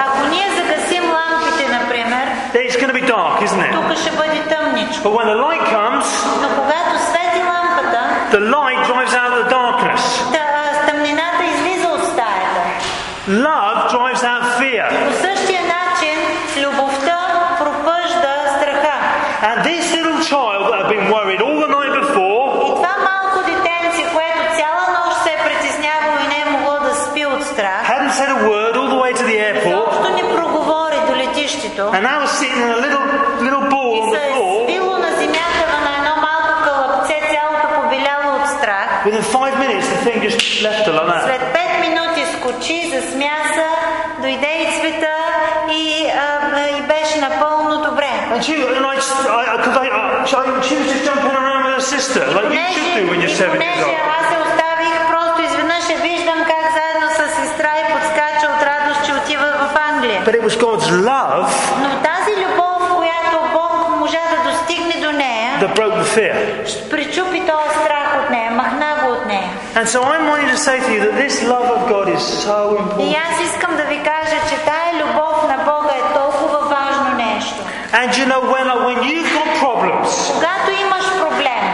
Ако 0.07 0.29
ние 0.31 0.47
загасим 0.57 1.05
лампите, 1.17 1.65
например, 1.79 2.25
then 2.53 2.63
it's 2.69 2.77
going 2.81 2.93
to 2.95 2.99
be 3.03 3.07
dark, 3.17 3.35
isn't 3.47 3.63
it? 3.69 3.73
тук 3.89 3.99
ще 3.99 4.11
бъде 4.11 4.41
тъмничко. 4.55 5.03
But 5.09 5.13
when 5.19 5.27
the 5.33 5.39
light 5.47 5.65
comes, 5.77 6.07
Но 6.43 6.49
когато 6.59 6.93
свети 7.09 7.43
лампата, 7.53 8.01
the 8.37 8.43
light 8.57 8.81
drives 8.91 9.15
out 9.23 9.33
the 9.41 9.47
darkness. 9.59 10.03
та- 10.33 10.39
а, 10.39 10.87
тъмнината 10.87 11.45
излиза 11.55 11.89
от 11.89 12.05
стаята. 12.05 12.61
Love 13.29 13.79
drives 13.95 14.23
out 14.33 14.45
fear. 14.61 14.89
По 15.09 15.13
същия 15.13 15.63
начин 15.77 16.17
любовта 16.65 17.19
пропъжда 17.59 18.33
страха. 18.57 18.95
And 19.49 19.57
this 19.71 19.85
little 19.97 20.19
child 20.33 20.63
that 20.71 20.79
had 20.83 20.89
been 20.97 21.07
worried 21.17 21.41
all 21.47 21.50
and 31.94 32.02
now 32.08 32.18
was 32.24 32.32
sitting 32.40 32.62
in 32.66 32.72
a 32.78 32.82
little 32.86 33.06
little 33.46 33.66
ball 33.74 33.92
on 34.04 34.10
the 34.16 34.22
е 34.28 34.34
floor. 34.36 34.52
Within 39.06 39.24
five 39.24 39.58
minutes, 39.58 39.88
the 39.90 39.98
thing 40.06 40.22
just 40.22 40.40
left 40.62 40.86
her 40.86 40.94
like 40.94 41.08
that. 41.08 41.24
След 41.26 41.42
5 41.54 41.80
минути 41.86 42.22
скочи, 42.38 42.92
засмя 42.94 43.36
се, 43.54 43.68
дойде 44.22 44.48
и 44.62 44.80
цвета 44.80 45.16
и, 45.72 46.08
а, 46.08 46.60
и 46.78 46.82
беше 46.82 47.20
напълно 47.20 47.82
добре. 47.90 48.10
And 48.34 48.42
she, 48.44 48.54
and 48.78 48.86
I, 48.86 48.96
just- 48.96 49.26
I, 49.40 49.44
I, 49.54 49.58
'cause 49.64 49.78
I, 49.84 49.88
I, 49.90 50.26
she- 50.68 50.78
was 50.82 50.88
just 50.94 51.04
jumping 51.10 51.36
around 51.42 51.62
with 51.66 51.74
her 51.80 51.86
sister, 51.96 52.24
like 52.38 52.50
you 52.58 52.66
should 52.74 52.92
do 53.00 53.04
when 53.12 53.20
you're 53.24 53.38
seven 53.44 53.58
years 53.62 53.82
понеже 53.82 53.86
old. 53.86 54.18
аз 54.20 54.24
се 54.32 54.38
оставих, 54.46 54.94
просто 55.12 55.38
изведнъж 55.48 55.84
я 55.96 55.98
виждам 56.08 56.40
как 56.52 56.64
заедно 56.78 57.08
с 57.18 57.22
сестра 57.40 57.72
и 57.82 57.94
подскача 57.94 58.46
от 58.56 58.62
радост, 58.70 59.06
че 59.06 59.12
отива 59.20 59.48
в 59.74 59.78
Англия. 59.90 60.20
But 60.28 60.34
it 60.40 60.44
was 60.50 60.56
God's 60.68 60.88
love 61.12 61.50
And 69.79 69.87
so 69.95 69.99
I'm 70.13 70.25
wanting 70.31 70.49
to 70.57 70.61
say 70.69 70.77
to 70.87 70.91
you 70.95 71.01
that 71.07 71.15
this 71.25 71.37
love 71.53 71.69
of 71.77 71.81
God 71.93 72.07
is 72.17 72.23
so 72.47 72.59
И 72.75 72.81
important. 72.83 73.17
аз 73.29 73.35
искам 73.49 73.73
да 73.77 73.85
ви 73.93 73.99
кажа, 74.11 74.37
че 74.51 74.57
тая 74.71 74.91
любов 75.03 75.37
на 75.53 75.57
Бога 75.71 75.93
е 76.03 76.05
толкова 76.21 76.59
важно 76.77 77.09
нещо. 77.25 77.61
And 78.01 78.09
you 78.19 78.27
know, 78.33 78.41
when, 78.55 78.67
when 78.89 78.99
you've 79.09 79.31
got 79.39 79.49
problems, 79.65 80.11
Когато 80.35 80.71
имаш 80.85 81.05
проблем, 81.23 81.65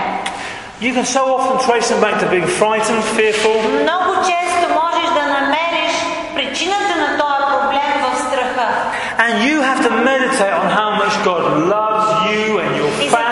you 0.84 0.92
can 0.96 1.06
so 1.16 1.22
often 1.36 1.56
trace 1.66 1.88
them 1.90 2.00
back 2.06 2.16
to 2.22 2.26
being 2.34 2.48
frightened, 2.60 3.02
fearful, 3.18 3.56
много 3.82 4.10
често 4.30 4.64
можеш 4.80 5.08
да 5.18 5.22
намериш 5.36 5.92
причината 6.34 6.94
на 7.04 7.08
този 7.18 7.42
проблем 7.52 7.90
в 8.02 8.18
страха. 8.26 8.66
and 9.24 9.32
you 9.48 9.56
have 9.68 9.80
to 9.86 9.90
meditate 10.10 10.54
on 10.62 10.68
how 10.80 10.90
much 11.02 11.14
God 11.30 11.42
loves 11.74 12.06
you 12.30 12.42
and 12.62 12.70
your 12.80 12.90
И 13.06 13.08
family 13.10 13.25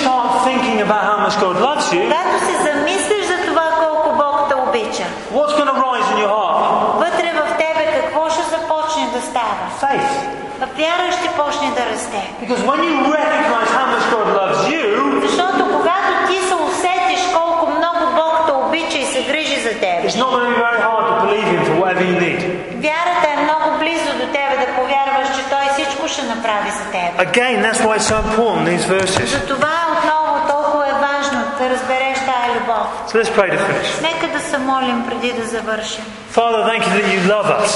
Start 0.00 0.28
thinking 0.48 0.78
about 0.86 1.02
how 1.10 1.18
much 1.24 1.36
God 1.44 1.56
loves 1.68 1.86
you, 1.94 2.02
Когато 2.08 2.36
се 2.48 2.54
замислиш 2.68 3.22
за 3.32 3.36
това 3.48 3.66
колко 3.84 4.08
Бог 4.22 4.34
те 4.48 4.54
обича, 4.66 5.04
what's 5.36 5.54
going 5.58 5.70
to 5.74 5.78
rise 5.88 6.08
in 6.14 6.18
your 6.24 6.32
heart? 6.38 6.56
вътре 7.04 7.28
в 7.40 7.56
тебе 7.62 7.82
какво 8.00 8.30
ще 8.34 8.42
започне 8.54 9.04
да 9.14 9.20
става? 9.30 9.64
Faith. 9.82 10.12
Вяра 10.78 11.12
ще 11.12 11.28
почне 11.38 11.68
да 11.78 11.82
расте. 11.92 12.22
Because 12.42 12.60
when 12.70 12.80
you 12.88 12.94
recognize 13.20 13.70
how 13.78 13.86
much 13.94 14.04
God 14.14 14.28
loves 14.40 14.60
you, 14.74 15.20
Защото 15.26 15.60
когато 15.76 16.10
ти 16.28 16.36
се 16.48 16.54
усетиш 16.54 17.20
колко 17.34 17.66
много 17.78 18.02
Бог 18.14 18.34
те 18.46 18.52
обича 18.52 18.98
и 18.98 19.04
се 19.04 19.22
грижи 19.22 19.60
за 19.60 19.68
тебе, 19.68 20.08
it's 20.08 20.18
not 20.22 20.30
going 20.34 20.44
to 20.46 20.50
be 20.54 20.60
very 20.68 20.80
hard 20.88 21.04
to 21.10 21.14
believe 21.24 21.46
Him 21.52 21.60
for 21.68 21.74
whatever 21.82 22.04
you 22.10 22.16
need. 22.26 22.40
вярата 22.86 23.26
е 23.34 23.42
много 23.44 23.78
близо 23.78 24.10
до 24.20 24.26
тебе 24.36 24.54
да 24.66 24.74
повярваш, 24.78 25.28
че 25.36 25.42
Той 25.50 25.64
всичко 25.74 26.08
ще 26.08 26.22
направи 26.22 26.70
за 26.70 26.84
тебе. 26.96 27.12
Again, 27.30 27.56
that's 27.66 27.80
why 27.86 27.94
it's 27.98 28.08
so 28.12 28.18
important, 28.28 28.64
these 28.72 28.86
verses. 28.98 29.26
Затова 29.26 29.72
Let's 33.14 33.30
pray 33.30 33.50
to 33.50 33.58
finish. 33.58 34.02
Нека 34.02 34.38
да 34.38 34.40
се 34.40 34.58
молим 34.58 35.06
преди 35.06 35.32
да 35.32 35.44
завършим. 35.46 36.04
Father, 36.39 36.61
thank 36.71 36.81
you 36.85 36.91
that 36.99 37.07
you 37.13 37.21
love 37.35 37.47
us 37.63 37.73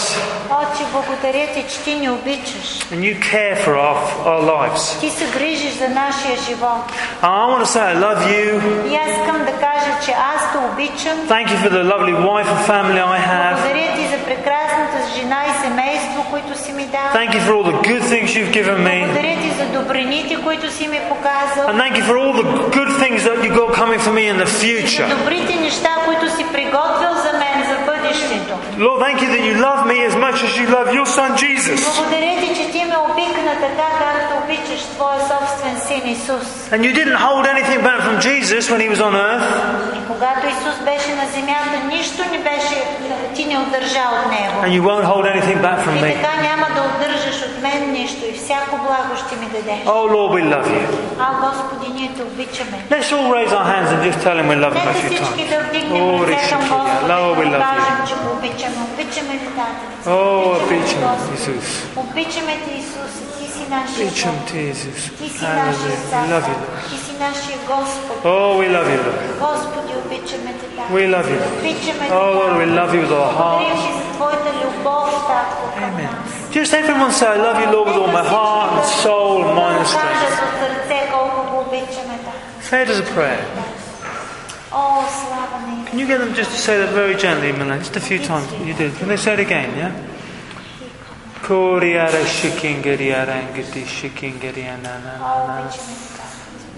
Отче, 0.61 0.83
благодаря 0.93 1.47
ти, 1.53 1.65
че 1.69 1.79
ти 1.83 1.95
ни 1.95 2.09
обичаш. 2.09 2.67
and 2.93 3.01
you 3.07 3.15
care 3.33 3.55
for 3.65 3.73
our, 3.87 3.97
our 4.25 4.41
lives. 4.55 4.99
Ти 4.99 5.09
се 5.09 5.25
грижиш 5.39 5.71
за 5.73 5.89
нашия 5.89 6.35
живот. 6.47 6.81
I 7.21 7.45
want 7.51 7.61
to 7.65 7.69
say 7.75 7.81
I 7.93 7.95
love 8.07 8.21
you. 8.35 8.45
И 8.91 8.95
аз 8.95 9.09
искам 9.19 9.37
да 9.45 9.51
кажа, 9.51 9.91
че 10.05 10.11
аз 10.35 10.41
те 10.51 10.57
обичам. 10.71 11.17
Thank 11.27 11.47
you 11.51 11.57
for 11.63 11.69
the 11.77 11.83
lovely 11.93 12.15
wife 12.29 12.49
and 12.55 12.61
family 12.73 13.01
I 13.17 13.19
have. 13.31 13.55
Благодаря 13.55 13.93
ти 13.97 14.03
за 14.13 14.17
прекрасната 14.25 14.97
жена 15.15 15.39
и 15.49 15.63
семейство, 15.65 16.25
които 16.31 16.57
си 16.63 16.71
ми 16.73 16.85
дал. 16.85 17.07
Thank 17.21 17.31
you 17.35 17.41
for 17.45 17.51
all 17.57 17.65
the 17.71 17.77
good 17.89 18.03
things 18.11 18.27
you've 18.37 18.53
given 18.59 18.77
me. 18.89 19.05
Благодаря 19.05 19.35
ти 19.43 19.49
за 19.59 19.65
добрините, 19.79 20.35
които 20.43 20.71
си 20.71 20.87
ми 20.87 20.99
показал. 21.09 21.63
And 21.69 21.77
thank 21.83 21.93
you 21.99 22.03
for 22.09 22.15
all 22.21 22.33
the 22.41 22.47
good 22.77 22.91
things 23.01 23.19
that 23.27 23.35
you've 23.43 23.57
got 23.61 23.69
coming 23.81 23.99
for 24.05 24.13
me 24.19 24.23
in 24.33 24.37
the 24.43 24.49
future. 24.63 25.07
Добрите 25.17 25.55
неща, 25.55 25.89
които 26.05 26.35
си 26.35 26.45
приготвил 26.53 27.13
за 27.25 27.31
мен 27.37 27.39
за 27.39 27.43
бъдещето. 27.43 27.52
Lord, 28.78 29.00
thank 29.00 29.20
you 29.22 29.28
that 29.28 29.44
you 29.44 29.54
love 29.60 29.86
me 29.86 30.04
as 30.04 30.16
much 30.16 30.42
as 30.42 30.56
you 30.56 30.66
love 30.68 30.92
your 30.94 31.06
son 31.06 31.36
Jesus. 31.36 31.80
And 36.72 36.84
you 36.84 36.92
didn't 36.92 37.16
hold 37.16 37.46
anything 37.46 37.82
back 37.82 38.02
from 38.02 38.20
Jesus 38.20 38.70
when 38.70 38.80
he 38.80 38.88
was 38.88 39.00
on 39.00 39.14
earth. 39.14 39.42
And 44.64 44.72
you 44.74 44.82
won't 44.82 45.04
hold 45.04 45.26
anything 45.26 45.60
back 45.62 45.80
from 45.84 45.94
me 46.02 46.14
така 46.73 46.73
няма 46.73 46.75
да 46.75 46.81
удържаш 46.83 47.41
от 47.41 47.61
мен 47.61 47.91
нищо 47.91 48.25
и 48.25 48.33
всяко 48.33 48.77
благо 48.77 49.15
ще 49.17 49.35
ми 49.35 49.45
дадеш. 49.45 49.79
Oh 49.85 50.05
Lord, 50.07 50.29
we 50.35 50.43
love 50.45 50.67
you. 50.67 50.85
А, 51.19 51.25
Господи, 51.41 51.93
ние 51.93 52.11
те 52.15 52.23
обичаме. 52.23 52.77
Let's 52.89 53.11
all 53.11 53.31
raise 53.31 53.51
our 53.51 53.65
hands 53.65 53.89
and 53.91 54.01
just 54.03 54.19
tell 54.23 54.37
him 54.39 54.47
we 54.47 54.57
love 54.57 54.73
him 54.73 54.81
a 54.81 54.85
Нека 54.85 54.99
few 54.99 55.07
всички 55.07 55.41
times. 55.41 55.49
да 55.49 55.63
вдигнем 55.63 56.01
Oh, 56.01 56.27
ръце 56.27 56.49
към 56.49 56.59
Ришики, 56.59 56.73
Господа 56.73 57.13
Lord, 57.13 57.35
we 57.37 57.47
и 57.47 57.49
да 57.49 57.57
love 57.57 57.61
you. 57.61 57.75
кажем, 57.75 57.97
че 58.07 58.13
го 58.15 58.27
обичаме. 58.37 58.75
Обичаме 58.93 59.33
ли 59.33 59.47
Тата? 59.57 60.09
Oh, 60.09 60.63
Обичаме 60.63 60.67
те, 60.69 60.75
обичам, 60.75 61.01
Господи. 61.09 61.35
Исус. 61.35 61.65
Обичаме 61.97 62.53
те, 62.65 62.71
Исус. 62.83 63.11
Ти 63.39 63.45
си 63.53 63.63
нашия 63.69 64.07
Обичам 64.07 64.35
Бог. 64.35 64.47
те, 64.49 64.57
Исус. 64.73 64.99
Ти 65.19 65.29
си 65.29 65.43
нашия 65.43 65.95
Hallelujah. 65.95 66.13
We 66.13 66.29
love 66.33 66.47
you, 66.49 66.51
Цар. 66.51 66.61
Lord. 66.75 66.89
Ти 66.89 66.97
си 67.05 67.13
нашия 67.25 67.57
Господ. 67.71 68.17
Oh, 68.23 68.51
we 68.59 68.65
love 68.75 68.87
you, 68.93 68.99
Lord. 69.07 69.21
Господи, 69.45 69.91
обичаме 70.03 70.51
те, 70.59 70.65
Тата. 70.75 70.93
We 70.95 71.03
love 71.15 71.27
you, 71.31 71.37
Lord. 71.41 71.59
Обичаме 71.59 72.03
те, 72.07 72.13
Oh, 72.13 72.31
Lord, 72.37 72.53
we 72.59 72.65
Тата. 72.65 72.77
love 72.79 72.91
you 72.95 73.01
with 73.03 73.13
our 73.19 73.29
Благодарим 73.33 73.77
hearts. 73.77 73.87
ти 73.87 73.91
за 73.97 74.03
Твоята 74.15 74.49
любов, 74.61 75.09
Татко, 75.29 75.63
към 75.79 75.89
Amen. 75.91 76.03
нас. 76.03 76.29
Just 76.54 76.72
everyone 76.72 77.10
say, 77.10 77.26
I 77.26 77.34
love 77.34 77.58
you, 77.58 77.66
Lord, 77.74 77.88
with 77.88 77.96
all 77.96 78.12
my 78.12 78.22
heart 78.22 78.74
and 78.74 78.84
soul 79.02 79.44
and 79.44 79.56
mind 79.56 79.78
and 79.78 79.88
strength. 79.88 80.22
Say 82.62 82.82
it 82.82 82.88
as 82.90 83.00
a 83.00 83.02
prayer. 83.12 83.44
Can 85.86 85.98
you 85.98 86.06
get 86.06 86.18
them 86.18 86.32
just 86.32 86.52
to 86.52 86.56
say 86.56 86.78
that 86.78 86.92
very 86.94 87.16
gently, 87.16 87.50
Milan? 87.50 87.80
Just 87.80 87.96
a 87.96 88.00
few 88.00 88.20
times. 88.20 88.52
You 88.64 88.72
did. 88.72 88.94
Can 88.94 89.08
they 89.08 89.16
say 89.16 89.32
it 89.32 89.40
again, 89.40 89.76
yeah? 89.76 89.92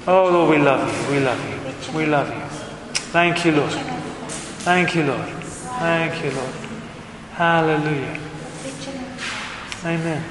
Oh 0.07 0.31
Lord, 0.31 0.49
we 0.49 0.57
love 0.57 0.89
you, 0.89 1.11
we 1.13 1.21
love 1.23 1.39
you, 1.51 1.59
we 1.99 2.07
love 2.07 2.29
you. 2.35 2.41
Thank 3.13 3.45
you, 3.45 3.53
Lord. 3.53 3.73
Thank 4.65 4.95
you, 4.95 5.05
Lord. 5.05 5.29
Thank 5.29 6.25
you, 6.25 6.31
Lord. 6.31 6.55
Hallelujah. 7.35 8.26
Обичаме 9.84 9.98
те. 9.98 9.98
Amen. 9.98 10.22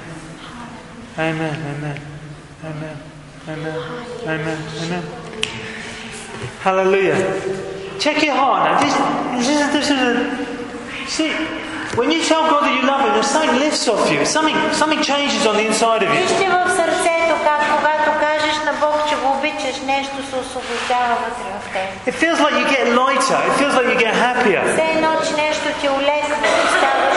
Amen. 1.17 1.55
Amen. 1.71 1.97
Amen. 2.63 2.97
Amen. 3.47 3.77
Amen. 4.27 4.59
Amen. 4.83 5.03
Hallelujah. 6.63 7.17
Check 7.99 8.23
your 8.23 8.35
heart 8.35 8.61
now. 8.65 8.79
This, 8.79 8.95
this 9.37 9.49
is 9.55 9.71
this 9.77 9.89
is 9.91 9.99
a 9.99 10.13
see. 11.07 11.31
When 11.99 12.09
you 12.09 12.23
tell 12.23 12.43
God 12.49 12.63
that 12.63 12.73
you 12.79 12.87
love 12.87 13.01
Him, 13.03 13.11
there's 13.13 13.27
something 13.27 13.59
lifts 13.59 13.87
off 13.87 14.09
you. 14.11 14.25
Something 14.25 14.55
something 14.71 15.01
changes 15.03 15.45
on 15.45 15.55
the 15.59 15.65
inside 15.67 16.03
of 16.03 16.09
you. 16.13 16.21
Вижте 16.21 16.49
в 16.49 16.69
сърцето 16.69 17.33
как 17.43 17.61
когато 17.75 18.19
кажеш 18.19 18.55
на 18.65 18.73
Бог, 18.79 19.09
че 19.09 19.15
го 19.15 19.27
обичаш, 19.37 19.75
нещо 19.85 20.15
се 20.29 20.35
освобождава 20.35 21.15
вътре 21.23 21.49
в 21.59 21.63
теб. 21.73 22.13
It 22.13 22.15
feels 22.23 22.39
like 22.39 22.55
you 22.61 22.67
get 22.77 22.85
lighter. 23.01 23.39
It 23.49 23.55
feels 23.59 23.75
like 23.79 23.87
you 23.93 23.99
get 24.05 24.13
happier. 24.13 24.61
Все 24.73 24.85
едно, 24.95 25.11
че 25.25 25.33
нещо 25.43 25.67
ти 25.81 25.89
олеква 25.89 26.47
и 26.47 26.67
ставаш 26.77 27.14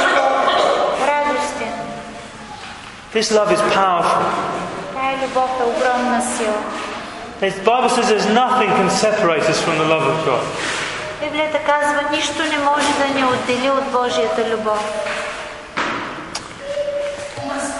This 3.13 3.31
love 3.31 3.51
is 3.57 3.63
powerful. 3.75 4.23
Тая 4.95 5.17
любов 5.23 5.51
е 5.61 5.65
огромна 5.65 6.23
сила. 6.37 6.61
The 7.41 7.51
Bible 7.65 7.91
says 7.91 8.09
there's 8.09 8.31
nothing 8.45 8.69
can 8.79 8.89
separate 8.91 9.45
us 9.53 9.61
from 9.61 9.77
the 9.79 9.89
love 9.95 10.07
of 10.13 10.19
God. 10.25 10.45
Библията 11.25 11.59
казва, 11.59 12.01
нищо 12.11 12.43
не 12.43 12.59
може 12.59 12.87
да 12.99 13.15
ни 13.15 13.25
отдели 13.25 13.71
от 13.71 13.85
Божията 13.93 14.51
любов. 14.51 14.81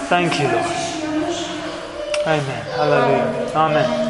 Thank 0.09 0.31
you, 0.39 0.47
Lord. 0.53 0.95
Amen. 2.25 2.61
Hallelujah. 2.77 3.25
Amen. 3.55 3.85
Amen. 3.87 4.05